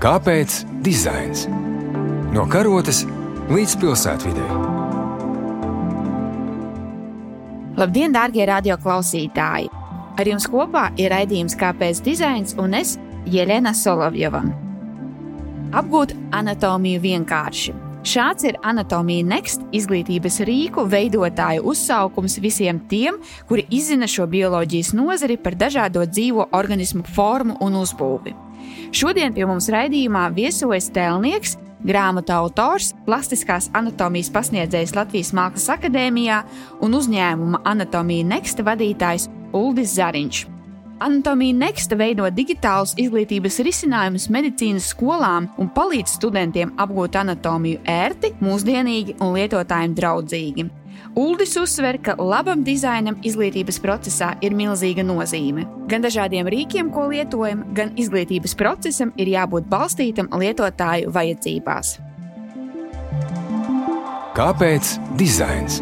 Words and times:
Kāpēc 0.00 0.62
dizains? 0.80 1.42
No 2.32 2.46
karotes 2.48 3.02
līdz 3.52 3.74
pilsētvidē. 3.82 4.46
Labdien, 7.76 8.08
darbie 8.16 8.46
radioklausītāji! 8.48 9.68
Ar 10.16 10.32
jums 10.32 10.48
kopā 10.48 10.86
ir 10.96 11.12
raidījums 11.12 11.58
Kāpēc 11.60 12.00
dizains 12.08 12.56
un 12.56 12.80
es, 12.80 12.94
Jelena 13.28 13.76
Solovjova. 13.76 14.40
Apgūt 15.76 16.16
anatomiju 16.32 17.04
vienkārši. 17.04 17.76
Šāds 18.00 18.48
ir 18.48 18.56
Anatomija 18.64 19.28
Next 19.36 19.68
izglītības 19.76 20.40
rīku 20.48 20.88
veidotāju 20.88 21.68
uzsaukums 21.74 22.40
visiem 22.40 22.80
tiem, 22.88 23.20
kuri 23.44 23.68
izzina 23.68 24.08
šo 24.08 24.24
bioloģijas 24.32 24.96
nozari 24.96 25.36
par 25.36 25.60
dažādo 25.60 26.08
dzīvo 26.08 26.54
organismu 26.56 27.04
formu 27.04 27.60
un 27.60 27.84
uzbūvi. 27.84 28.40
Šodien 28.92 29.34
pie 29.36 29.46
mums 29.48 29.70
raidījumā 29.72 30.28
viesojas 30.36 30.90
tēlnieks, 30.94 31.56
grāmatu 31.86 32.34
autors, 32.36 32.92
plastiskās 33.06 33.70
anatomijas 33.76 34.30
pasniedzējs 34.34 34.94
Latvijas 34.96 35.34
Mākslas 35.36 35.76
akadēmijā 35.78 36.42
un 36.84 36.96
uzņēmuma 37.00 37.62
Anatomija 37.64 38.28
Next 38.34 38.64
vadītājs 38.66 39.28
Uldis 39.56 39.94
Zariņš. 39.98 40.46
Anatomija 41.00 41.56
Next 41.56 41.94
veido 41.96 42.26
digitālus 42.28 42.92
izglītības 43.00 43.56
risinājumus 43.64 44.28
medicīnas 44.28 44.90
skolām 44.92 45.46
un 45.56 45.70
palīdz 45.72 46.18
studentiem 46.18 46.74
apgūt 46.76 47.16
anatomiju 47.22 47.80
ērti, 47.88 48.34
mūsdienīgi 48.44 49.16
un 49.24 49.32
lietotājiem 49.38 49.96
draudzīgi. 49.96 50.68
Uldis 51.18 51.56
uzsver, 51.58 51.98
ka 52.02 52.14
labam 52.18 52.62
dizainam 52.66 53.16
izglītības 53.26 53.80
procesā 53.82 54.30
ir 54.44 54.54
milzīga 54.54 55.02
nozīme. 55.06 55.66
Gan 55.90 56.04
dažādiem 56.06 56.48
rīkiem, 56.50 56.92
ko 56.94 57.08
lietojam, 57.10 57.64
gan 57.74 57.90
izglītības 57.98 58.54
procesam 58.58 59.10
ir 59.18 59.32
jābūt 59.32 59.66
balstītam 59.70 60.30
lietotāju 60.30 61.10
vajadzībās. 61.14 61.96
Kāpēc 64.38 64.94
dizains? 65.18 65.80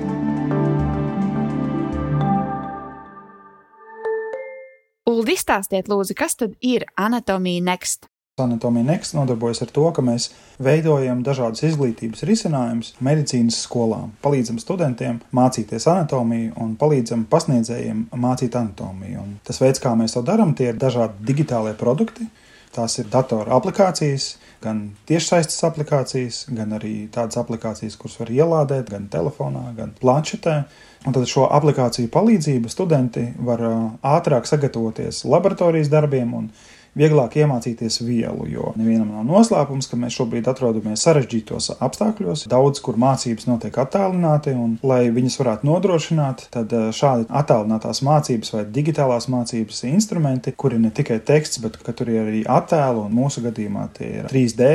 Uldi, 5.09 5.35
izstāstiet, 5.37 5.89
lūdzu, 5.93 6.17
kas 6.17 6.37
tad 6.41 6.57
ir 6.65 6.89
anatomija 6.97 7.65
next? 7.65 8.09
Anatomija 8.43 8.87
Next 8.89 9.15
nodarbojas 9.17 9.63
ar 9.65 9.73
to, 9.75 9.85
ka 9.95 10.03
mēs 10.05 10.31
veidojam 10.63 11.23
dažādas 11.27 11.65
izglītības 11.69 12.25
risinājumus 12.29 12.95
medicīnas 13.05 13.61
skolām, 13.65 14.13
palīdzam 14.25 14.59
studentiem 14.63 15.21
mācīties 15.35 15.89
anatomiju 15.91 16.55
un 16.63 16.75
palīdzam 16.81 17.25
pasniedzējiem 17.31 18.09
mācīt 18.19 18.59
anatomiju. 18.59 19.23
Un 19.25 19.39
tas 19.47 19.61
veids, 19.63 19.83
kā 19.83 19.95
mēs 19.99 20.17
to 20.17 20.25
darām, 20.27 20.55
tie 20.59 20.73
ir 20.73 20.81
dažādi 20.81 21.33
digitālie 21.33 21.75
produkti. 21.79 22.29
Tās 22.75 22.99
ir 23.01 23.09
datora 23.11 23.57
aplikācijas, 23.57 24.35
gan 24.63 24.83
tiešsaistes 25.09 25.63
aplikācijas, 25.65 26.43
gan 26.53 26.75
arī 26.77 27.09
tādas 27.13 27.39
aplikācijas, 27.41 27.97
kuras 27.99 28.19
var 28.21 28.33
ielādēt 28.35 28.93
gan 28.93 29.09
telefonā, 29.11 29.71
gan 29.79 29.95
planšetē. 30.01 30.57
Un 31.07 31.15
tad 31.15 31.29
šo 31.31 31.47
aplikāciju 31.55 32.11
palīdzību 32.13 32.71
studenti 32.71 33.25
var 33.47 33.63
ātrāk 34.03 34.49
sagatavoties 34.51 35.23
laboratorijas 35.31 35.91
darbiem 35.93 36.35
un 36.35 36.51
vieglāk 36.99 37.39
iemācīties 37.41 38.01
vielu, 38.05 38.47
jo 38.51 38.73
nevienam 38.79 39.13
nav 39.15 39.27
noslēpums, 39.29 39.89
ka 39.91 39.99
mēs 40.01 40.17
šobrīd 40.19 40.49
atrodamies 40.51 41.05
sarežģītos 41.07 41.73
apstākļos. 41.79 42.47
Daudz, 42.51 42.83
kur 42.85 42.99
mācības 43.01 43.49
notiek 43.49 43.79
attālināti, 43.83 44.55
un 44.59 44.77
lai 44.87 45.05
viņas 45.15 45.39
varētu 45.43 45.69
nodrošināt, 45.69 46.49
tad 46.55 46.75
šādi 46.95 47.29
attālinātās 47.41 48.03
mācības 48.07 48.55
vai 48.57 48.65
digitālās 48.79 49.29
mācības 49.33 49.85
instrumenti, 49.91 50.55
kuri 50.59 50.81
ne 50.83 50.93
tikai 50.95 51.21
teksts, 51.25 51.63
bet 51.65 51.79
tur 51.89 52.11
ir 52.13 52.25
arī 52.25 52.43
attēlu, 52.49 53.07
un 53.07 53.17
mūsu 53.19 53.45
gadījumā 53.47 53.89
tie 53.97 54.11
ir 54.21 54.33
3D 54.33 54.73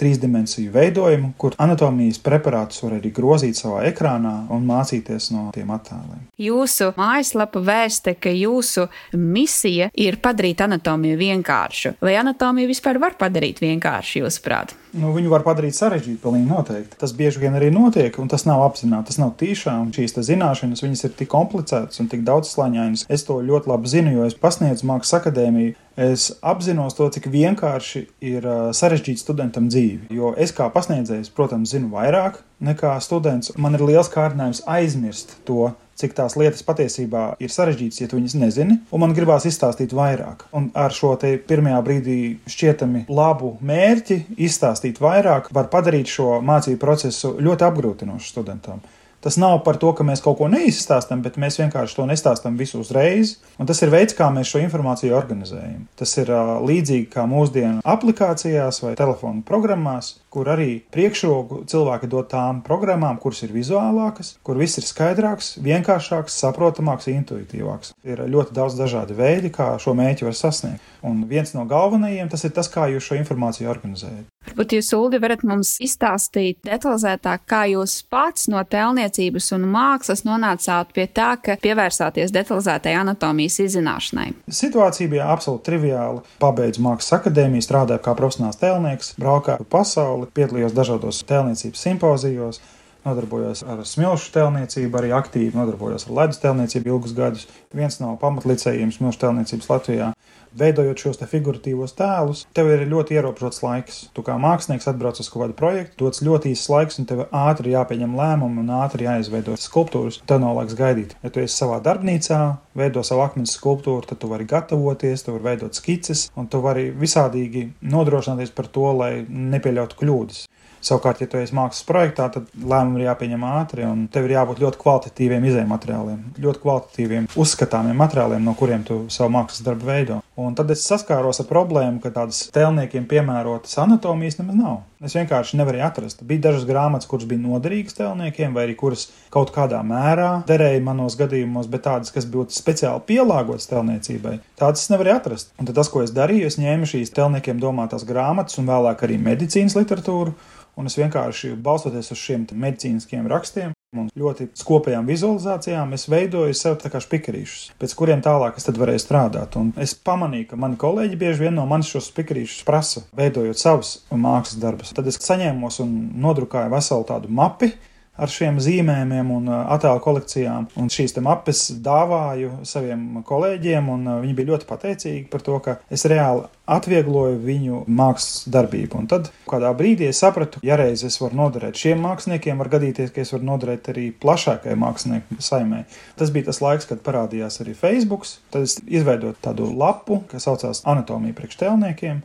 trīsdimensiju 0.00 0.72
veidojumu, 0.74 1.32
kur 1.38 1.56
anatomijas 1.62 2.20
preparātus 2.24 2.82
var 2.84 2.98
arī 2.98 3.12
grozīt 3.14 3.58
savā 3.58 3.84
ekrānā 3.90 4.34
un 4.54 4.66
mācīties 4.68 5.30
no 5.34 5.48
tiem 5.54 5.72
attēliem. 5.74 6.24
Jūsu 6.40 6.92
mājaslapa 6.98 7.62
vēsta, 7.64 8.16
ka 8.18 8.32
jūsu 8.34 8.88
misija 9.16 9.90
ir 9.94 10.20
padarīt 10.22 10.64
anatomiju 10.64 11.18
vienkāršu. 11.20 11.96
Vai 12.04 12.16
anatomiju 12.20 12.70
vispār 12.70 13.00
var 13.02 13.18
padarīt 13.20 13.62
vienkāršu, 13.64 14.24
jūsuprāt? 14.24 14.76
Nu, 14.94 15.10
viņu 15.10 15.30
var 15.32 15.42
padarīt 15.42 15.74
sarežģītu, 15.74 16.20
pilnīgi 16.22 16.46
noteikti. 16.46 16.98
Tas 17.00 17.14
bieži 17.16 17.40
vien 17.42 17.56
arī 17.58 17.70
notiek, 17.74 18.14
un 18.22 18.28
tas 18.30 18.44
nav 18.46 18.62
apzināti, 18.62 19.08
tas 19.10 19.18
nav 19.18 19.32
tīšām. 19.40 19.90
Šīs 19.94 20.14
zināšanas, 20.28 20.84
viņas 20.84 21.02
ir 21.08 21.16
tik 21.18 21.30
komplicētas 21.32 21.98
un 22.02 22.10
tik 22.12 22.22
daudzslāņainas. 22.28 23.06
Es 23.10 23.26
to 23.26 23.40
ļoti 23.42 23.72
labi 23.72 23.90
zinu, 23.90 24.12
jo 24.14 24.28
es 24.28 24.38
pasniedzu 24.38 24.86
Mākslas 24.86 25.18
akadēmiju. 25.18 25.74
Es 25.98 26.28
apzinos 26.42 26.94
to, 26.98 27.08
cik 27.14 27.26
vienkārši 27.30 28.04
ir 28.26 28.46
sarežģīt 28.74 29.22
studentam 29.22 29.66
dzīvi. 29.70 30.14
Jo 30.14 30.32
es 30.38 30.54
kā 30.54 30.70
pasniedzējs, 30.74 31.30
protams, 31.34 31.74
zinu 31.74 31.90
vairāk 31.94 32.40
nekā 32.62 32.94
students. 33.02 33.54
Man 33.58 33.74
ir 33.74 33.82
liels 33.86 34.10
kārdinājums 34.14 34.62
aizmirst 34.70 35.36
to, 35.46 35.72
cik 36.00 36.16
tās 36.16 36.36
lietas 36.40 36.64
patiesībā 36.66 37.24
ir 37.42 37.52
sarežģītas, 37.54 38.00
ja 38.02 38.10
tu 38.10 38.18
viņas 38.18 38.36
nezini, 38.40 38.78
un 38.90 39.04
man 39.04 39.14
gribās 39.16 39.46
izstāstīt 39.48 39.94
vairāk. 39.96 40.46
Un 40.56 40.70
ar 40.74 40.94
šo 40.94 41.14
te 41.20 41.34
pirmajā 41.38 41.80
brīdī 41.86 42.18
šķietami 42.50 43.06
labu 43.12 43.54
mērķi 43.64 44.20
izstāstīt 44.48 45.00
vairāk, 45.02 45.52
var 45.54 45.70
padarīt 45.72 46.10
šo 46.10 46.40
mācību 46.44 46.80
procesu 46.82 47.36
ļoti 47.42 47.68
apgrūtinošu 47.68 48.34
studentam. 48.34 48.82
Tas 49.24 49.38
nav 49.40 49.62
par 49.64 49.78
to, 49.80 49.88
ka 49.96 50.04
mēs 50.04 50.20
kaut 50.20 50.36
ko 50.36 50.50
neizstāstām, 50.52 51.22
bet 51.24 51.38
mēs 51.40 51.56
vienkārši 51.56 51.96
to 51.96 52.04
nestāstām 52.10 52.58
visu 52.60 52.82
uzreiz. 52.82 53.38
Un 53.56 53.64
tas 53.64 53.78
ir 53.80 53.88
veids, 53.88 54.12
kā 54.18 54.26
mēs 54.28 54.50
šo 54.52 54.60
informāciju 54.60 55.14
organizējam. 55.16 55.86
Tas 55.96 56.12
ir 56.20 56.28
uh, 56.28 56.58
līdzīgi 56.60 57.06
kā 57.14 57.24
mūsdienu 57.30 57.80
aplikācijās 57.88 58.82
vai 58.84 58.92
telefonu 59.00 59.40
programmās, 59.48 60.10
kur 60.28 60.50
arī 60.52 60.82
priekšroku 60.92 61.62
cilvēki 61.72 62.10
dod 62.12 62.28
tām 62.34 62.60
programmām, 62.66 63.16
kuras 63.22 63.40
ir 63.46 63.56
vizuālākas, 63.56 64.34
kur 64.44 64.60
viss 64.60 64.76
ir 64.82 64.84
skaidrāks, 64.84 65.54
vienkāršāks, 65.64 66.36
saprotamāks, 66.44 67.08
intuitīvāks. 67.14 67.94
Ir 68.04 68.26
ļoti 68.28 68.52
daudz 68.60 68.76
dažādi 68.76 69.16
veidi, 69.16 69.54
kā 69.54 69.72
šo 69.80 69.96
mēķi 69.96 70.28
var 70.28 70.36
sasniegt. 70.36 70.84
Un 71.00 71.24
viens 71.32 71.56
no 71.56 71.64
galvenajiem 71.70 72.28
tas 72.28 72.44
ir 72.44 72.52
tas, 72.52 72.68
kā 72.68 72.90
jūs 72.92 73.08
šo 73.08 73.16
informāciju 73.22 73.72
organizējat. 73.72 74.28
Varbūt 74.54 74.76
jūs, 74.76 74.88
Ulu, 74.94 75.18
varat 75.18 75.40
mums 75.42 75.72
izstāstīt 75.82 76.60
detalizētāk, 76.62 77.42
kā 77.50 77.64
jūs 77.72 77.96
pats 78.06 78.46
no 78.46 78.60
tēlniecības 78.62 79.48
un 79.56 79.64
mākslas 79.72 80.22
nonācāt 80.22 80.92
pie 80.94 81.08
tā, 81.10 81.32
ka 81.42 81.56
pievērsāties 81.58 82.30
detalizētai 82.30 82.92
anatomijas 83.00 83.58
izzināšanai. 83.64 84.28
Situācija 84.46 85.10
bija 85.10 85.26
absolūti 85.34 85.66
triviāla. 85.72 86.22
Pabeidzu 86.38 86.84
mākslas 86.86 87.18
akadēmiju, 87.18 87.66
strādāju 87.66 88.04
kā 88.06 88.14
profesionāls 88.14 88.60
tēlnieks, 88.62 89.16
braukāju 89.18 89.66
pa 89.66 89.80
pasauli, 89.80 90.30
piedalījos 90.38 90.78
dažādos 90.78 91.24
tēlniecības 91.26 91.84
simpozijos 91.88 92.62
nodarbojos 93.04 93.64
ar 93.66 93.82
smilšu 93.84 94.30
tēlniecību, 94.38 95.00
arī 95.00 95.10
aktīvi 95.18 95.58
nodarbojos 95.58 96.06
ar 96.06 96.14
ledus 96.20 96.38
tēlniecību 96.44 96.94
ilgus 96.94 97.16
gadus. 97.16 97.48
Viens 97.74 97.98
no 98.00 98.14
pamatlicējiem 98.22 98.94
smilšu 98.94 99.26
tēlniecības 99.26 99.70
Latvijā. 99.74 100.14
Veidojot 100.54 101.00
šos 101.02 101.18
figuratīvos 101.26 101.96
tēlus, 101.98 102.44
tev 102.54 102.68
ir 102.70 102.84
ļoti 102.86 103.16
ierobežots 103.16 103.62
laiks. 103.64 103.96
Tu 104.14 104.22
kā 104.22 104.36
mākslinieks 104.38 104.86
atbrauc 104.90 105.18
uz 105.18 105.30
kādu 105.32 105.56
projektu, 105.58 106.04
dots 106.04 106.22
ļoti 106.22 106.52
īsts 106.54 106.70
laiks, 106.70 107.00
un 107.02 107.08
tev 107.10 107.24
ātri 107.34 107.74
jāpieņem 107.74 108.14
lēmumi 108.18 108.62
un 108.62 108.70
ātri 108.78 109.08
jāizveido 109.08 109.56
skulptūras. 109.58 110.20
Tev 110.30 110.44
nav 110.44 110.54
laiks 110.60 110.78
gaidīt. 110.78 111.16
Ja 111.26 111.32
tu 111.34 111.42
esi 111.42 111.58
savā 111.58 111.80
darbnīcā, 111.82 112.40
veido 112.78 113.02
savu 113.06 113.26
akmens 113.26 113.56
skulptūru, 113.58 114.06
tad 114.06 114.22
tu 114.22 114.30
vari 114.30 114.46
gatavoties, 114.46 115.26
tu 115.26 115.34
vari 115.34 115.48
veidot 115.50 115.74
skices, 115.74 116.28
un 116.38 116.46
tu 116.46 116.62
vari 116.62 116.90
visādīgi 116.94 117.72
nodrošināties 117.82 118.54
par 118.54 118.70
to, 118.70 118.92
lai 118.94 119.12
nepieļautu 119.26 120.04
kļūdas. 120.04 120.44
Savukārt, 120.84 121.22
ja 121.22 121.28
tu 121.30 121.38
esi 121.40 121.54
mākslas 121.56 121.86
projektā, 121.88 122.26
tad 122.32 122.50
lēmumi 122.60 123.00
ir 123.00 123.06
jāpieņem 123.06 123.44
ātri, 123.48 123.86
un 123.88 124.04
tev 124.12 124.26
ir 124.26 124.34
jābūt 124.34 124.60
ļoti 124.60 124.80
kvalitatīviem 124.82 125.46
izējuma 125.48 125.72
materiāliem, 125.78 126.18
ļoti 126.44 126.60
kvalitatīviem, 126.60 127.28
uzskatāmiem 127.40 127.96
materiāliem, 128.04 128.44
no 128.44 128.52
kuriem 128.58 128.84
tu 128.84 128.98
savu 129.12 129.32
mākslas 129.32 129.64
darbu 129.64 129.88
veido. 129.88 130.20
Un 130.34 130.56
tad 130.58 130.72
es 130.74 130.80
saskāros 130.82 131.38
ar 131.38 131.46
problēmu, 131.46 132.00
ka 132.02 132.10
tādas 132.10 132.40
tēlniekiem 132.54 133.04
piemērotas 133.06 133.76
anatomijas 133.78 134.40
nemaz 134.40 134.56
nav. 134.58 134.80
Es 135.04 135.14
vienkārši 135.14 135.60
nevarēju 135.60 135.84
atrast. 135.86 136.24
Bija 136.26 136.48
dažas 136.48 136.64
grāmatas, 136.66 137.06
kuras 137.06 137.28
bija 137.30 137.42
noderīgas 137.44 137.94
tēlniekiem, 138.00 138.56
vai 138.56 138.64
arī 138.66 138.74
kuras 138.80 139.06
kaut 139.34 139.52
kādā 139.54 139.78
mērā 139.86 140.32
derēja 140.48 140.82
manos 140.82 141.14
gadījumos, 141.20 141.70
bet 141.70 141.86
tādas, 141.86 142.10
kas 142.14 142.26
būtu 142.26 142.56
speciāli 142.56 143.04
pielāgotas 143.12 143.70
tēlniecībai, 143.70 144.40
tādas 144.58 144.82
es 144.82 144.90
nevarēju 144.90 145.20
atrast. 145.20 145.54
Un 145.62 145.70
tas, 145.70 145.92
ko 145.92 146.02
es 146.02 146.10
darīju, 146.16 146.50
es 146.50 146.58
ņēmu 146.58 146.90
šīs 146.90 147.14
tēlniekiem 147.14 147.62
domātās 147.62 148.02
grāmatas 148.08 148.58
un 148.58 148.66
vēlāk 148.72 149.06
arī 149.06 149.22
medicīnas 149.22 149.78
literatūru 149.78 150.34
Un 150.74 150.90
es 150.90 150.96
vienkārši 150.98 151.54
balstoties 151.62 152.10
uz 152.10 152.18
šiem 152.18 152.48
medicīniskiem 152.50 153.28
rakstiem 153.30 153.74
un 154.00 154.10
ļoti 154.18 154.48
skopajām 154.58 155.06
vizualizācijām, 155.08 155.94
es 155.96 156.08
veidoju 156.10 156.56
sev 156.58 156.78
tā 156.82 156.90
kā 156.92 157.00
spikerīšus, 157.02 157.74
pēc 157.80 157.94
kuriem 157.98 158.22
tālāk 158.24 158.58
es 158.60 158.68
varēju 158.68 159.02
strādāt. 159.02 159.58
Un 159.60 159.72
es 159.80 159.94
pamanīju, 159.94 160.50
ka 160.50 160.60
mani 160.60 160.78
kolēģi 160.80 161.20
bieži 161.20 161.46
vien 161.46 161.58
no 161.58 161.66
manis 161.70 161.92
šos 161.92 162.10
spikerīšus 162.12 162.66
prasa, 162.68 163.04
veidojot 163.16 163.60
savus 163.60 163.96
mākslas 164.10 164.60
darbus. 164.62 164.94
Tad 164.96 165.08
es 165.10 165.20
saņēmos 165.22 165.80
un 165.84 165.96
nodrukāju 166.24 166.72
veselu 166.74 167.08
tādu 167.08 167.32
mapi 167.32 167.72
ar 168.14 168.30
šiem 168.30 168.60
zīmējumiem 168.62 169.30
un 169.34 169.48
attēlu 169.58 170.02
kolekcijām. 170.04 170.68
Un 170.78 170.90
šīs 170.92 171.16
mapes 171.24 171.66
dāvāju 171.82 172.60
saviem 172.66 173.22
kolēģiem, 173.26 173.88
un 173.90 174.10
viņi 174.22 174.36
bija 174.38 174.52
ļoti 174.52 174.68
pateicīgi 174.68 175.24
par 175.32 175.42
to, 175.46 175.58
ka 175.64 175.78
es 175.92 176.06
reāli 176.10 176.46
atviegloju 176.70 177.40
viņu 177.44 177.82
mākslas 177.92 178.46
darbību. 178.54 179.02
Un 179.02 179.08
tad 179.10 179.28
kādā 179.50 179.72
brīdī 179.76 180.08
es 180.08 180.22
sapratu, 180.22 180.62
ja 180.64 180.78
reiz 180.80 181.04
es 181.04 181.18
varu 181.20 181.36
noderēt 181.42 181.76
šiem 181.80 182.00
māksliniekiem, 182.06 182.60
var 182.62 182.70
gadīties, 182.76 183.12
ka 183.12 183.24
es 183.24 183.34
varu 183.34 183.48
noderēt 183.50 183.90
arī 183.92 184.06
plašākai 184.22 184.78
mākslinieku 184.80 185.40
saimē. 185.44 185.84
Tas 186.18 186.32
bija 186.34 186.48
tas 186.48 186.62
laiks, 186.64 186.88
kad 186.88 187.04
parādījās 187.04 187.60
arī 187.64 187.76
Facebook. 187.76 188.24
Tad 188.54 188.64
es 188.64 188.78
izveidoju 188.86 189.36
tādu 189.44 189.68
lapu, 189.74 190.22
kas 190.30 190.46
saucās 190.48 190.84
Anatomija 190.88 191.36
priekštēlniekiem. 191.36 192.22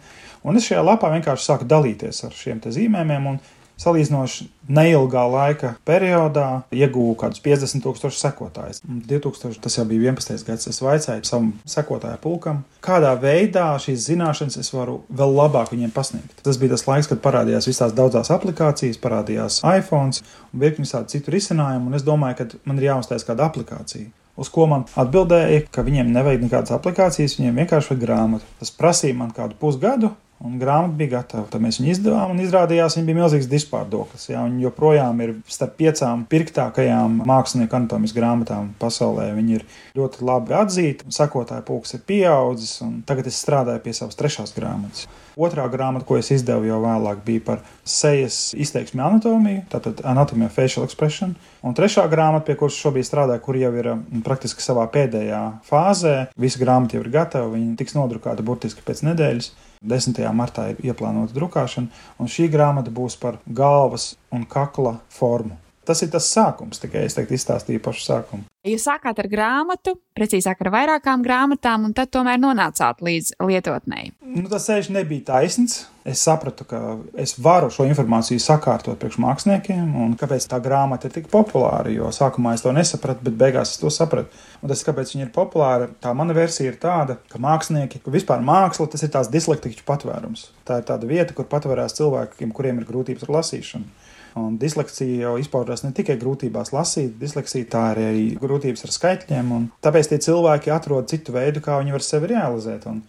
Un 0.47 0.55
es 0.55 0.69
šajā 0.69 0.85
lapā 0.85 1.09
vienkārši 1.11 1.49
sāku 1.49 1.67
dalīties 1.67 2.23
ar 2.23 2.35
šiem 2.35 2.61
zīmējumiem 2.63 3.33
salīdzinoši 3.79 4.47
neilgā 4.69 5.23
laika 5.31 5.73
periodā 5.87 6.47
ieguvu 6.75 7.15
kaut 7.15 7.29
kādus 7.29 7.43
50 7.45 7.83
tūkstošus 7.85 8.21
sekotājus. 8.25 8.81
2000, 8.85 9.59
tas 9.63 9.77
jau 9.79 9.85
bija 9.89 10.11
11. 10.11 10.45
gads, 10.47 10.69
es 10.69 10.81
vaicāju 10.83 11.25
savam 11.27 11.51
sekotāju 11.69 12.19
pulkam, 12.23 12.61
kādā 12.85 13.15
veidā 13.21 13.71
šīs 13.81 14.05
zināšanas 14.11 14.59
es 14.61 14.71
varu 14.75 14.99
vēl 15.09 15.35
labāk 15.39 15.73
viņiem 15.73 15.93
pasniegt. 15.95 16.43
Tas 16.45 16.59
bija 16.61 16.75
tas 16.75 16.85
laiks, 16.89 17.09
kad 17.09 17.23
parādījās 17.23 17.69
visās 17.69 17.95
daudzās 17.97 18.31
aplikācijas, 18.35 19.01
parādījās 19.01 19.61
iPhone 19.63 20.13
un 20.13 20.63
virkni 20.63 20.85
visādi 20.85 21.15
citu 21.17 21.33
risinājumu, 21.35 21.89
un 21.89 21.99
es 21.99 22.05
domāju, 22.07 22.41
ka 22.41 22.63
man 22.69 22.81
ir 22.81 22.91
jāuztais 22.91 23.27
kāda 23.27 23.49
aplikācija. 23.49 24.09
Uz 24.39 24.47
ko 24.53 24.69
man 24.71 24.85
atbildēja, 24.95 25.65
ka 25.73 25.83
viņiem 25.83 26.13
nevajag 26.15 26.45
nekādas 26.45 26.71
aplikācijas, 26.77 27.35
viņiem 27.41 27.57
vienkārši 27.59 27.91
vajag 27.91 28.03
grāmatu. 28.05 28.47
Tas 28.61 28.71
prasīja 28.71 29.17
man 29.19 29.33
kādu 29.35 29.57
pusgadu, 29.59 30.13
Un 30.39 30.55
grāmata 30.55 30.95
bija 30.95 31.17
gatava. 31.17 31.49
Tad 31.51 31.59
mēs 31.59 31.81
viņu 31.81 31.89
izdevām, 31.91 32.31
un 32.31 32.39
izrādījās, 32.39 32.95
viņa 32.95 33.07
bija 33.09 33.17
milzīgs 33.17 33.49
dispārdoklis. 33.51 34.29
Jā, 34.31 34.45
viņa 34.47 34.61
joprojām 34.63 35.19
ir 35.25 35.33
starp 35.51 35.73
piecām 35.81 36.23
pirktākajām 36.31 37.17
mākslinieku 37.27 37.75
anatomijas 37.75 38.15
grāmatām 38.15 38.69
pasaulē. 38.79 39.33
Viņa 39.35 39.57
ir 39.57 39.65
ļoti 39.99 40.23
labi 40.29 40.55
atzīta, 40.55 41.09
sekotāju 41.11 41.65
pulks 41.67 41.97
ir 41.97 42.05
pieaudzis, 42.07 42.77
un 42.85 43.01
tagad 43.07 43.27
es 43.27 43.41
strādāju 43.43 43.83
pie 43.83 43.97
savas 43.99 44.15
trešās 44.19 44.55
grāmatas. 44.55 45.09
Otrā 45.39 45.67
grāmata, 45.71 46.07
ko 46.07 46.15
es 46.19 46.31
izdevu 46.31 46.67
jau 46.67 46.79
vēlāk, 46.83 47.19
bija 47.27 47.43
par 47.43 47.61
sejas 47.83 48.53
izteiksmi 48.55 49.03
anatomiju, 49.03 49.67
tātad 49.71 49.99
anatomija 50.07 50.51
facial 50.55 50.87
expression. 50.87 51.35
Un 51.63 51.75
trešā 51.75 52.07
grāmata, 52.11 52.47
pie 52.47 52.55
kuras 52.59 52.79
šobrīd 52.79 53.07
strādāju, 53.07 53.43
kur 53.43 53.59
jau 53.59 53.71
ir 53.75 53.91
mm, 53.91 54.23
praktiski 54.23 54.63
savā 54.63 54.87
pēdējā 54.91 55.41
fāzē, 55.67 56.15
visa 56.39 56.63
grāmata 56.63 56.95
jau 56.95 57.03
ir 57.03 57.11
gatava, 57.11 57.51
viņa 57.55 57.75
tiks 57.79 57.95
nodrukāta 57.99 58.43
burtiski 58.47 58.83
pēc 58.87 59.03
nedēļas. 59.11 59.51
10. 59.79 60.19
martā 60.35 60.65
ir 60.73 60.81
ieplānota 60.83 61.31
drukāšana, 61.31 61.87
un 62.19 62.27
šī 62.27 62.49
grāmata 62.51 62.91
būs 62.91 63.15
par 63.19 63.39
galvas 63.47 64.11
un 64.35 64.43
kakla 64.43 64.97
formu. 65.07 65.55
Tas 65.89 66.03
ir 66.05 66.11
tas 66.13 66.27
sākums, 66.29 66.77
tikai 66.77 67.07
es 67.07 67.15
teiktu, 67.17 67.33
izstāstīju 67.33 67.81
pašu 67.81 68.03
sākumu. 68.05 68.43
Jūs 68.67 68.83
sākāt 68.85 69.17
ar 69.23 69.27
grāmatu, 69.31 69.95
precīzāk 70.13 70.59
ar 70.61 70.69
vairākām 70.75 71.23
grāmatām, 71.25 71.87
un 71.87 71.95
tad 71.97 72.11
tomēr 72.13 72.37
nonācāt 72.37 72.99
līdz 73.01 73.31
lietotnei. 73.41 74.11
Nu, 74.21 74.43
tas 74.51 74.67
ceļš 74.69 74.91
nebija 74.93 75.25
taisns. 75.31 75.79
Es 76.05 76.21
sapratu, 76.25 76.67
ka 76.69 76.81
es 77.17 77.33
varu 77.41 77.71
šo 77.73 77.87
informāciju 77.89 78.41
sakārtot 78.43 78.99
priekš 79.01 79.17
māksliniekiem, 79.23 79.87
un 80.03 80.13
kāpēc 80.19 80.45
tā 80.51 80.59
grāmata 80.61 81.09
ir 81.09 81.15
tik 81.15 81.31
populāra. 81.31 81.89
Jo 81.89 82.11
sākumā 82.13 82.53
es 82.57 82.65
to 82.65 82.73
nesapratu, 82.75 83.25
bet 83.25 83.39
beigās 83.39 83.73
es 83.73 83.81
to 83.81 83.89
sapratu. 83.93 84.29
Un 84.61 84.69
tas, 84.69 84.85
kāpēc 84.85 85.15
viņa 85.15 85.25
ir 85.25 85.33
populāra, 85.33 85.89
tā 86.03 86.13
mana 86.17 86.35
versija 86.37 86.69
ir 86.69 86.77
tāda, 86.83 87.17
ka 87.33 87.41
mākslinieki, 87.41 88.03
ka 88.05 88.13
vispār 88.13 88.45
māksla 88.45 88.91
tas 88.93 89.07
ir 89.07 89.13
tās 89.15 89.31
dislektiķu 89.33 89.87
patvērums. 89.89 90.51
Tā 90.69 90.83
ir 90.83 90.87
tāda 90.91 91.09
vieta, 91.09 91.33
kur 91.33 91.49
patvērās 91.49 91.97
cilvēkiem, 91.97 92.53
kuriem 92.53 92.83
ir 92.83 92.89
grūtības 92.91 93.25
ar 93.25 93.39
lasīšanu. 93.39 94.08
Un 94.39 94.57
disleksija 94.61 95.27
jau 95.27 95.35
izpaužās 95.41 95.83
ne 95.83 95.91
tikai 95.95 96.15
grūtībās 96.21 96.71
lasīt, 96.75 97.15
disleksija 97.19 97.67
tā 97.73 97.85
ir 97.93 98.01
arī 98.05 98.25
grūtības 98.39 98.85
ar 98.87 98.93
skaitļiem, 98.95 99.53
tāpēc 99.83 100.11
tie 100.11 100.19
cilvēki 100.29 100.73
atrod 100.73 101.09
citu 101.11 101.35
veidu, 101.35 101.63
kā 101.65 101.79
viņi 101.81 101.95
var 101.95 102.05
sevi 102.05 102.31
realizēt. 102.31 102.87
Un 102.89 103.01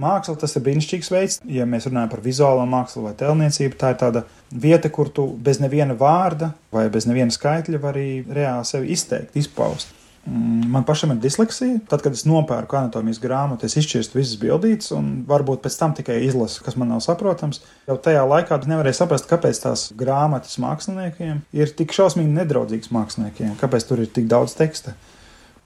māksla 0.00 0.36
tas 0.40 0.56
ir 0.56 0.64
brīnišķīgs 0.66 1.12
veids, 1.12 1.38
ja 1.50 1.66
mēs 1.68 1.88
runājam 1.90 2.12
par 2.14 2.24
vizuālo 2.24 2.64
mākslu 2.70 3.06
vai 3.08 3.14
tēlniecību, 3.18 3.78
tā 3.80 3.94
ir 3.94 4.00
tāda 4.04 4.24
vieta, 4.52 4.92
kur 4.92 5.10
tu 5.10 5.28
bez 5.48 5.60
neviena 5.64 5.96
vārda 5.98 6.52
vai 6.72 6.86
bez 6.92 7.08
neviena 7.10 7.34
skaitļa 7.34 7.82
vari 7.82 8.08
reāli 8.28 8.68
sevi 8.68 8.92
izteikt, 8.96 9.36
izpaust. 9.40 10.05
Mm, 10.26 10.70
man 10.74 10.84
pašam 10.84 11.12
ir 11.14 11.20
disleksija. 11.22 11.78
Tad, 11.88 12.02
kad 12.02 12.14
es 12.16 12.24
nopērku 12.26 12.76
anatomijas 12.78 13.20
grāmatu, 13.22 13.68
es 13.68 13.76
izšķirstu 13.78 14.18
visas 14.18 14.38
bildītas, 14.42 14.90
un 14.96 15.22
varbūt 15.28 15.62
pēc 15.62 15.78
tam 15.78 15.94
tikai 15.94 16.18
izlasu, 16.26 16.64
kas 16.66 16.78
man 16.80 16.90
nav 16.90 17.02
saprotams. 17.04 17.62
Jau 17.86 17.98
tajā 18.02 18.24
laikā 18.26 18.58
es 18.58 18.70
nevarēju 18.70 18.98
saprast, 18.98 19.28
kāpēc 19.30 19.62
tās 19.62 19.88
grāmatas 19.98 20.58
māksliniekiem 20.62 21.44
ir 21.54 21.74
tik 21.78 21.94
šausmīgi 21.94 22.34
nedraudzīgas 22.40 22.90
māksliniekiem, 22.96 23.54
kāpēc 23.60 23.86
tur 23.86 24.02
ir 24.02 24.10
tik 24.10 24.26
daudz 24.30 24.56
teksta. 24.58 24.96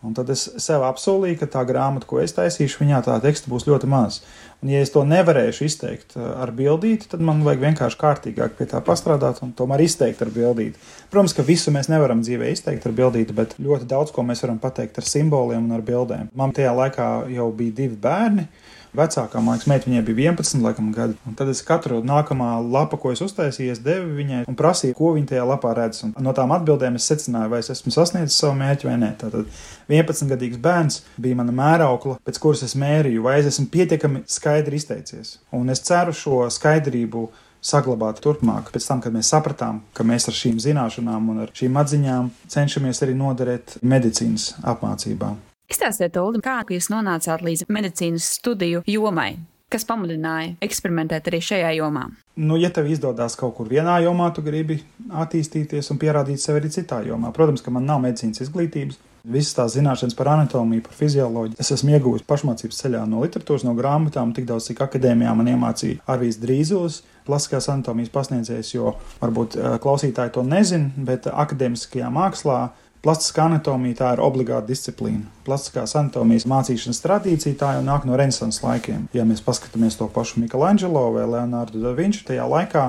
Un 0.00 0.14
tad 0.16 0.30
es 0.32 0.46
sev 0.64 0.80
apsolīju, 0.86 1.36
ka 1.42 1.46
tā 1.58 1.62
grāmata, 1.68 2.06
ko 2.08 2.22
es 2.22 2.32
taisīšu, 2.32 2.78
viņā 2.80 3.02
tā 3.04 3.18
teksta 3.20 3.50
būs 3.52 3.66
ļoti 3.68 3.88
maz. 3.90 4.22
Un, 4.62 4.70
ja 4.72 4.80
es 4.80 4.92
to 4.94 5.02
nevarēšu 5.04 5.66
izteikt 5.66 6.16
uh, 6.16 6.30
ar 6.40 6.54
bildīti, 6.56 7.10
tad 7.12 7.20
man 7.24 7.42
vajag 7.44 7.66
vienkārši 7.66 8.00
kārtīgāk 8.00 8.56
pie 8.56 8.68
tā 8.70 8.80
pastrādāt 8.84 9.42
un 9.44 9.52
tomēr 9.56 9.84
izteikt 9.84 10.22
ar 10.24 10.32
bildīti. 10.32 10.80
Protams, 11.12 11.36
ka 11.36 11.44
visu 11.44 11.72
mēs 11.74 11.90
nevaram 11.92 12.24
dzīvē 12.24 12.48
izteikt 12.48 12.88
ar 12.88 12.96
bildīti, 12.96 13.36
bet 13.36 13.58
ļoti 13.60 13.88
daudz 13.92 14.12
ko 14.16 14.24
mēs 14.24 14.40
varam 14.46 14.60
pateikt 14.62 15.02
ar 15.02 15.08
simboliem 15.08 15.68
un 15.68 15.76
ar 15.76 15.84
bildēm. 15.84 16.32
Man 16.32 16.56
tajā 16.56 16.72
laikā 16.76 17.10
jau 17.36 17.50
bija 17.56 17.76
divi 17.82 18.00
bērni. 18.00 18.48
Vecākā 18.96 19.38
mākslas 19.44 19.68
meita 19.70 19.86
viņai 19.86 20.02
bija 20.06 20.32
11, 20.32 20.62
laikam, 20.64 20.88
gadi. 20.94 21.14
Un 21.28 21.36
tad 21.38 21.50
es 21.52 21.62
katru 21.66 22.00
nākamā 22.06 22.56
lapu, 22.64 22.98
ko 22.98 23.12
es 23.14 23.22
uztaisīju, 23.22 23.74
es 23.74 23.82
devu 23.84 24.16
viņai 24.16 24.40
un 24.50 24.56
prasīju, 24.58 24.96
ko 24.98 25.12
viņa 25.14 25.30
tajā 25.32 25.44
lapā 25.46 25.74
redz. 25.78 26.02
Un 26.08 26.14
no 26.26 26.34
tām 26.36 26.50
atbildēm 26.56 26.98
es 26.98 27.06
secināju, 27.10 27.52
vai 27.52 27.60
es 27.62 27.70
esmu 27.70 27.94
sasniedzis 27.94 28.38
savu 28.42 28.56
mērķi 28.58 28.88
vai 28.88 28.96
nē. 29.02 29.12
Tātad 29.20 29.60
11-gadīgs 29.90 30.58
bērns 30.64 31.04
bija 31.22 31.38
mana 31.38 31.54
mēraukla, 31.54 32.18
pēc 32.26 32.40
kuras 32.42 32.64
es 32.66 32.74
mērīju, 32.78 33.22
vai 33.26 33.38
es 33.42 33.52
esmu 33.52 33.68
pietiekami 33.70 34.24
skaidri 34.30 34.80
izteicies. 34.80 35.36
Un 35.54 35.70
es 35.70 35.84
ceru 35.86 36.16
šo 36.16 36.42
skaidrību 36.50 37.28
saglabāt 37.60 38.22
turpmāk. 38.24 38.72
Pēc 38.74 38.88
tam, 38.88 39.02
kad 39.04 39.14
mēs 39.14 39.30
sapratām, 39.30 39.82
ka 39.94 40.06
mēs 40.06 40.26
ar 40.30 40.36
šīm 40.36 40.58
zināšanām 40.64 41.30
un 41.34 41.44
ar 41.44 41.54
šīm 41.56 41.78
atziņām 41.82 42.32
cenšamies 42.50 43.04
arī 43.04 43.14
noderēt 43.20 43.78
medicīnas 43.84 44.54
apmācībām. 44.64 45.38
Izstāstiet, 45.70 46.16
Ulu, 46.18 46.40
kā 46.42 46.56
jūs 46.66 46.88
nonācāt 46.90 47.44
līdz 47.46 47.68
medicīnas 47.70 48.26
studiju 48.40 48.82
jomai? 48.90 49.36
Kas 49.70 49.84
pamudināja 49.86 50.56
eksperimentēt 50.66 51.28
arī 51.30 51.38
šajā 51.46 51.68
jomā? 51.76 52.08
Nu, 52.42 52.56
ja 52.58 52.72
tev 52.74 52.88
izdodas 52.90 53.36
kaut 53.38 53.54
kur 53.54 53.70
vienā 53.70 54.00
jomā, 54.02 54.32
tu 54.34 54.42
gribi 54.42 54.80
attīstīties 55.14 55.92
un 55.94 56.00
pierādīt 56.02 56.42
sevi 56.42 56.58
arī 56.58 56.72
citā 56.74 56.98
jomā. 57.06 57.30
Protams, 57.36 57.62
ka 57.62 57.70
man 57.70 57.86
nav 57.86 58.02
medicīnas 58.02 58.42
izglītības. 58.48 58.98
Visas 59.30 59.54
tās 59.54 59.76
zināšanas 59.76 60.16
par 60.18 60.32
anatomiju, 60.32 60.82
par 60.88 60.96
fizioloģiju 60.96 61.60
es 61.62 61.70
esmu 61.76 61.94
iegūmis 61.94 62.26
pašmācības 62.26 62.82
ceļā 62.82 63.04
no 63.06 63.22
literatūras, 63.22 63.66
no 63.68 63.76
grāmatām, 63.78 64.34
tik 64.34 64.48
daudz, 64.48 64.70
cik 64.72 64.80
akadēmijā 64.88 65.34
man 65.36 65.52
iemācīja 65.52 66.00
Arvijas 66.10 66.40
Drīzulis, 66.40 67.02
klasiskās 67.28 67.68
anatomijas 67.70 68.10
pasniedzējs, 68.16 68.74
jo 68.74 68.94
varbūt 69.20 69.58
eh, 69.60 69.74
klausītāji 69.84 70.34
to 70.34 70.46
nezina, 70.48 70.90
bet 70.96 71.28
akadēmiskajā 71.30 72.08
mākslā 72.16 72.62
Plastiskā 73.00 73.46
anatomija 73.48 73.96
tā 73.96 74.08
ir 74.12 74.20
obligāta 74.20 74.68
disciplīna. 74.68 75.22
Plastiskās 75.46 75.94
anatomijas 75.96 76.44
mācīšanas 76.50 77.00
tradīcija 77.00 77.56
tā 77.62 77.70
jau 77.78 77.84
nāk 77.86 78.04
no 78.04 78.18
Renesanses 78.20 78.60
laikiem. 78.60 79.06
Ja 79.16 79.24
mēs 79.24 79.40
paskatāmies 79.46 79.96
to 79.96 80.08
pašu 80.12 80.42
Michelangelo 80.42 81.06
vai 81.14 81.24
Leonardo 81.24 81.80
da 81.80 81.94
Vinci, 81.96 82.26
tajā 82.28 82.44
laikā 82.44 82.82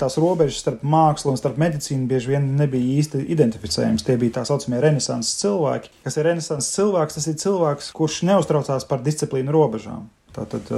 tās 0.00 0.16
robežas 0.16 0.62
starp 0.62 0.80
mākslu 0.80 1.34
un 1.34 1.36
starp 1.36 1.60
medicīnu 1.60 2.08
bieži 2.08 2.32
vien 2.32 2.46
nebija 2.56 3.02
īsti 3.02 3.20
identificējams. 3.36 4.06
Tie 4.06 4.16
bija 4.22 4.38
tā 4.38 4.46
saucamie 4.48 4.80
renesanses 4.80 5.36
cilvēki. 5.42 5.92
Kas 6.06 6.16
ir 6.16 6.28
renesanses 6.30 6.72
cilvēks? 6.78 7.20
Tas 7.20 7.28
ir 7.28 7.36
cilvēks, 7.44 7.92
kurš 8.00 8.22
neuztraucās 8.30 8.88
par 8.88 9.04
disciplīnu 9.04 9.52
robežām. 9.52 10.08
Tātad 10.34 10.68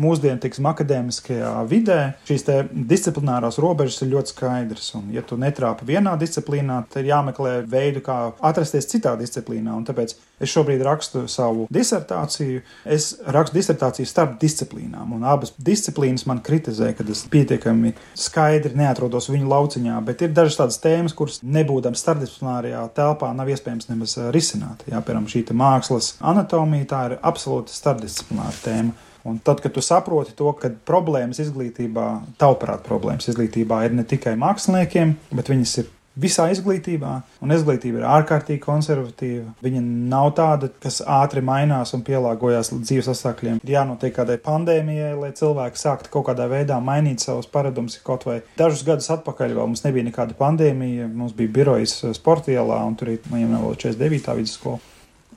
mūsdienu 0.00 0.40
tiksim, 0.42 0.66
akadēmiskajā 0.70 1.52
vidē 1.70 1.98
šīs 2.28 2.46
disciplinārās 2.90 3.60
robežas 3.62 4.00
ir 4.02 4.12
ļoti 4.16 4.34
skaidras. 4.34 4.88
Un, 4.98 5.12
ja 5.14 5.22
tu 5.26 5.38
netrāpi 5.40 5.86
vienā 5.92 6.16
disciplīnā, 6.20 6.82
tad 6.90 7.04
ir 7.04 7.12
jāmeklē 7.12 7.60
veidi, 7.70 8.02
kā 8.04 8.18
atrasties 8.50 8.90
citā 8.90 9.14
disciplīnā. 9.20 9.76
Un 9.76 9.86
tāpēc 9.86 10.16
es 10.40 10.52
šobrīd 10.52 10.82
rakstu 10.86 11.26
savu 11.30 11.66
disertāciju. 11.72 12.62
Es 12.84 13.12
rakstu 13.26 13.58
disertāciju 13.58 14.08
starp 14.08 14.38
disciplīnām, 14.40 15.12
un 15.16 15.26
abas 15.28 15.52
disciplīnas 15.60 16.26
man 16.30 16.42
kritizē, 16.44 16.92
ka 16.96 17.06
es 17.10 17.26
pietiekami 17.30 17.94
skaidri 18.18 18.76
neatrodos 18.80 19.30
viņu 19.32 19.50
lauciņā. 19.50 19.98
Bet 20.06 20.24
ir 20.24 20.34
dažas 20.36 20.60
tādas 20.62 20.80
tēmas, 20.82 21.16
kuras 21.16 21.40
nebūdams 21.44 22.00
starpdisciplinārajā 22.04 22.86
telpā 22.96 23.30
nav 23.36 23.52
iespējams 23.52 23.90
nemaz 23.92 24.16
risināt. 24.34 24.86
Jā, 24.90 25.02
piemēram, 25.04 25.28
šī 25.30 25.44
mākslas 25.60 26.14
anatomija 26.20 26.90
tā 26.90 27.04
ir 27.10 27.16
absolūti 27.20 27.76
starpdisciplināra 27.76 28.58
tēma. 28.64 29.08
Un 29.28 29.36
tad, 29.44 29.60
kad 29.60 29.74
tu 29.76 29.82
saproti 29.84 30.32
to, 30.32 30.48
ka 30.56 30.70
problēmas 30.88 31.42
izglītībā, 31.44 32.06
tavuprāt, 32.40 32.80
problēmas 32.86 33.28
izglītībā 33.28 33.82
ir 33.84 33.96
ne 33.98 34.06
tikai 34.08 34.32
māksliniekiem, 34.40 35.12
bet 35.36 35.50
viņas 35.52 35.74
ir 35.82 35.90
visā 36.18 36.48
izglītībā, 36.52 37.12
un 37.42 37.54
izglītība 37.54 38.00
ir 38.00 38.06
ārkārtīgi 38.08 38.60
konservatīva. 38.64 39.54
Viņa 39.64 39.82
nav 40.10 40.32
tāda, 40.38 40.70
kas 40.82 41.00
ātri 41.06 41.42
mainās 41.44 41.94
un 41.96 42.04
pielāgojas 42.06 42.72
dzīves 42.74 43.10
apstākļiem. 43.12 43.60
Ir 43.62 43.74
jānotiek 43.76 44.14
kādai 44.16 44.38
pandēmijai, 44.42 45.12
lai 45.18 45.32
cilvēki 45.36 45.80
sāktu 45.80 46.12
kaut 46.12 46.28
kādā 46.30 46.48
veidā 46.50 46.80
mainīt 46.82 47.24
savus 47.24 47.48
paradumus. 47.50 47.98
Kaut 48.06 48.26
vai 48.28 48.40
dažus 48.58 48.84
gadus 48.86 49.10
atpakaļ 49.14 49.56
vēl 49.56 49.72
mums 49.72 49.84
nebija 49.86 50.08
nekāda 50.10 50.36
pandēmija, 50.38 51.10
mums 51.10 51.36
bija 51.36 51.54
birojas 51.60 52.00
sportielā, 52.18 52.82
un 52.86 52.96
tur 52.98 53.14
man 53.30 53.44
jau 53.44 53.52
nav 53.54 53.68
49. 53.76 54.38
vidusskola. 54.40 54.80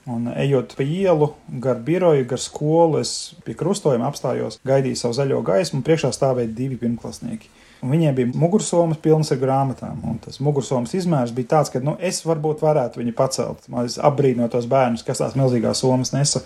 Un 0.04 0.26
ejot 0.36 0.74
pa 0.76 0.84
ielu, 0.84 1.30
gar 1.64 1.78
biroju, 1.80 2.26
gar 2.28 2.40
skolu, 2.40 2.98
es 3.00 3.32
pie 3.46 3.54
krustojuma 3.56 4.10
apstājos, 4.10 4.58
gaidīju 4.68 4.98
savu 5.00 5.16
zaļo 5.16 5.38
gaismu, 5.46 5.80
un 5.80 5.86
priekšā 5.86 6.10
stāvēja 6.12 6.52
divi 6.52 6.76
pirmklasnieki. 6.82 7.48
Un 7.84 7.92
viņiem 7.92 8.14
bija 8.16 8.32
mugursomas 8.40 8.96
pilnas 9.04 9.28
ar 9.34 9.40
grāmatām. 9.42 9.98
Un 10.08 10.16
tas 10.24 10.38
mugursomas 10.40 10.94
izmērs 10.96 11.34
bija 11.36 11.50
tāds, 11.58 11.72
ka 11.72 11.82
nu, 11.84 11.98
es 12.00 12.22
varbūt 12.24 12.62
varētu 12.64 13.02
viņu 13.02 13.12
pacelt. 13.18 13.66
Es 13.82 13.98
apbrīnoju 14.00 14.54
tos 14.54 14.68
bērnus, 14.70 15.04
kas 15.04 15.20
tās 15.20 15.36
milzīgās 15.36 15.82
somas 15.84 16.14
nesa. 16.14 16.40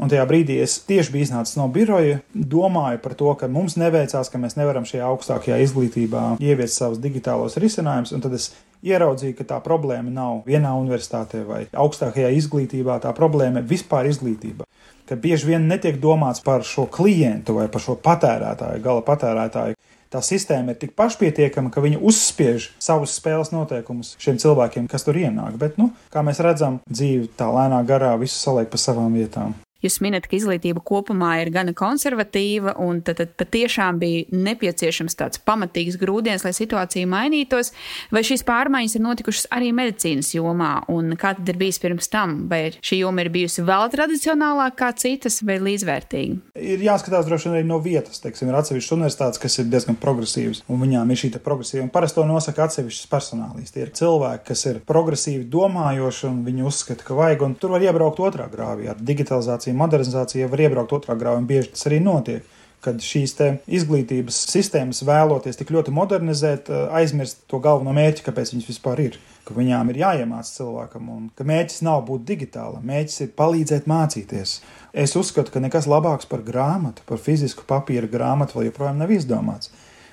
Un 0.00 0.08
tajā 0.12 0.24
brīdī 0.28 0.58
es 0.64 0.78
tieši 0.88 1.12
biju 1.12 1.26
iznācis 1.26 1.56
no 1.56 1.66
biroja, 1.72 2.18
domāju 2.32 3.00
par 3.04 3.14
to, 3.16 3.32
ka 3.40 3.48
mums 3.48 3.78
neveicās, 3.80 4.28
ka 4.32 4.40
mēs 4.40 4.56
nevaram 4.56 4.84
šajā 4.88 5.08
augstākajā 5.08 5.58
izglītībā 5.66 6.24
ieviest 6.40 6.80
savus 6.80 7.00
digitālos 7.00 7.56
risinājumus. 7.60 8.12
Tad 8.24 8.36
es 8.36 8.50
ieraudzīju, 8.84 9.36
ka 9.38 9.48
tā 9.54 9.60
problēma 9.64 10.12
nav 10.12 10.42
vienā 10.48 10.72
universitātē 10.80 11.44
vai 11.48 11.62
augstākajā 11.72 12.32
izglītībā, 12.40 12.98
tā 13.04 13.12
problēma 13.16 13.62
ir 13.62 13.68
vispār 13.72 14.08
izglītība. 14.10 14.68
Ka 15.08 15.16
bieži 15.20 15.52
vien 15.52 15.68
netiek 15.68 16.00
domāts 16.00 16.44
par 16.44 16.64
šo 16.64 16.86
klientu 16.92 17.58
vai 17.60 17.68
par 17.72 17.84
šo 17.84 17.98
patērētāju, 18.00 18.84
gala 18.84 19.04
patērētāju 19.06 19.80
tā 20.12 20.22
sistēma 20.24 20.74
ir 20.74 20.80
tik 20.82 20.94
pašpietiekama, 20.98 21.72
ka 21.72 21.82
viņi 21.84 22.00
uzspiež 22.04 22.70
savus 22.82 23.16
spēles 23.18 23.52
noteikumus 23.54 24.14
šiem 24.22 24.38
cilvēkiem, 24.42 24.88
kas 24.90 25.06
tur 25.08 25.18
ienāk. 25.18 25.56
Bet, 25.60 25.80
nu, 25.80 25.90
kā 26.12 26.24
mēs 26.26 26.42
redzam, 26.44 26.80
dzīve 26.90 27.32
tā 27.38 27.48
lēnā 27.52 27.82
garā 27.88 28.14
visu 28.20 28.36
saliek 28.38 28.70
pa 28.72 28.80
savām 28.80 29.16
vietām. 29.16 29.56
Jūs 29.82 29.98
minat, 30.04 30.28
ka 30.30 30.36
izglītība 30.38 30.82
kopumā 30.86 31.32
ir 31.42 31.50
gana 31.54 31.74
konservatīva, 31.76 32.76
un 32.82 33.00
tad, 33.02 33.18
tad 33.18 33.34
patiešām 33.40 33.98
bija 34.02 34.26
nepieciešams 34.30 35.16
tāds 35.18 35.40
pamatīgs 35.42 35.98
grūdienis, 36.00 36.44
lai 36.46 36.54
situācija 36.56 37.08
mainītos. 37.10 37.72
Vai 38.14 38.22
šīs 38.26 38.44
pārmaiņas 38.46 38.96
ir 38.98 39.04
notikušas 39.06 39.48
arī 39.54 39.72
medicīnas 39.74 40.32
jomā, 40.36 40.72
un 40.92 41.16
kā 41.18 41.34
tad 41.38 41.50
ir 41.50 41.58
bijis 41.60 41.80
pirms 41.82 42.10
tam? 42.12 42.36
Vai 42.50 42.70
šī 42.78 43.02
joma 43.02 43.24
ir 43.24 43.32
bijusi 43.34 43.64
vēl 43.66 43.88
tradicionālāka 43.92 44.78
kā 44.84 44.92
citas, 45.02 45.40
vai 45.46 45.58
līdzvērtīga? 45.62 46.38
Ir 46.62 46.86
jāskatās 46.86 47.26
droši 47.26 47.50
vien 47.50 47.58
arī 47.58 47.68
no 47.68 47.80
vietas. 47.82 48.22
Teiksim, 48.22 48.50
ir 48.50 48.58
atsevišķas 48.60 48.96
universitātes, 48.96 49.42
kas 49.42 49.58
ir 49.58 49.68
diezgan 49.72 49.98
progresīvas, 50.00 50.62
un 50.70 50.82
viņām 50.84 51.10
ir 51.10 51.22
šī 51.24 51.32
progresīva. 51.42 51.88
Parasti 51.92 52.20
to 52.20 52.26
nosaka 52.28 52.68
atsevišķas 52.68 53.10
personālīs. 53.10 53.74
Tie 53.74 53.82
ir 53.84 53.92
cilvēki, 53.98 54.46
kas 54.52 54.64
ir 54.70 54.80
progresīvi 54.86 55.48
domājoši, 55.50 56.26
un 56.30 56.40
viņi 56.46 56.66
uzskata, 56.68 57.06
ka 57.06 57.16
vajag, 57.18 57.44
un 57.46 57.56
tur 57.58 57.74
var 57.74 57.84
iebraukt 57.84 58.22
otrā 58.22 58.48
grāvī 58.52 58.90
ar 58.92 59.00
digitalizāciju 59.02 59.71
modernizācija 59.76 60.48
var 60.50 60.64
iebraukt 60.64 60.94
otrā 60.96 61.16
grāvā, 61.18 61.40
un 61.40 61.48
bieži 61.48 61.72
tas 61.74 61.88
arī 61.90 62.00
notiek. 62.02 62.48
Kad 62.82 62.98
šīs 62.98 63.36
izglītības 63.70 64.40
sistēmas 64.50 65.04
vēloties 65.06 65.58
tik 65.60 65.68
ļoti 65.70 65.92
modernizēt, 65.94 66.70
eh, 66.70 66.88
aizmirst 66.98 67.44
to 67.46 67.60
galveno 67.62 67.92
mērķi, 67.94 68.24
kāpēc 68.26 68.50
viņas 68.54 68.70
vispār 68.72 69.04
ir. 69.04 69.18
Ka 69.44 69.54
viņām 69.54 69.90
ir 69.90 70.00
jāiemācās 70.02 70.56
cilvēkam, 70.58 71.08
un 71.08 71.30
ka 71.36 71.44
mērķis 71.44 71.82
nav 71.82 72.02
būt 72.06 72.24
digitālam, 72.26 72.82
mērķis 72.82 73.20
ir 73.20 73.28
palīdzēt 73.38 73.86
mācīties. 73.86 74.60
Es 74.92 75.14
uzskatu, 75.14 75.52
ka 75.52 75.60
nekas 75.60 75.86
labāks 75.86 76.28
par 76.28 76.42
grāmatu, 76.42 77.06
par 77.06 77.18
fizisku 77.18 77.62
papīra 77.66 78.10
grāmatu 78.10 78.58
vēl 78.58 78.70
joprojām 78.70 78.98
nav 78.98 79.08
izdomāts. 79.08 79.70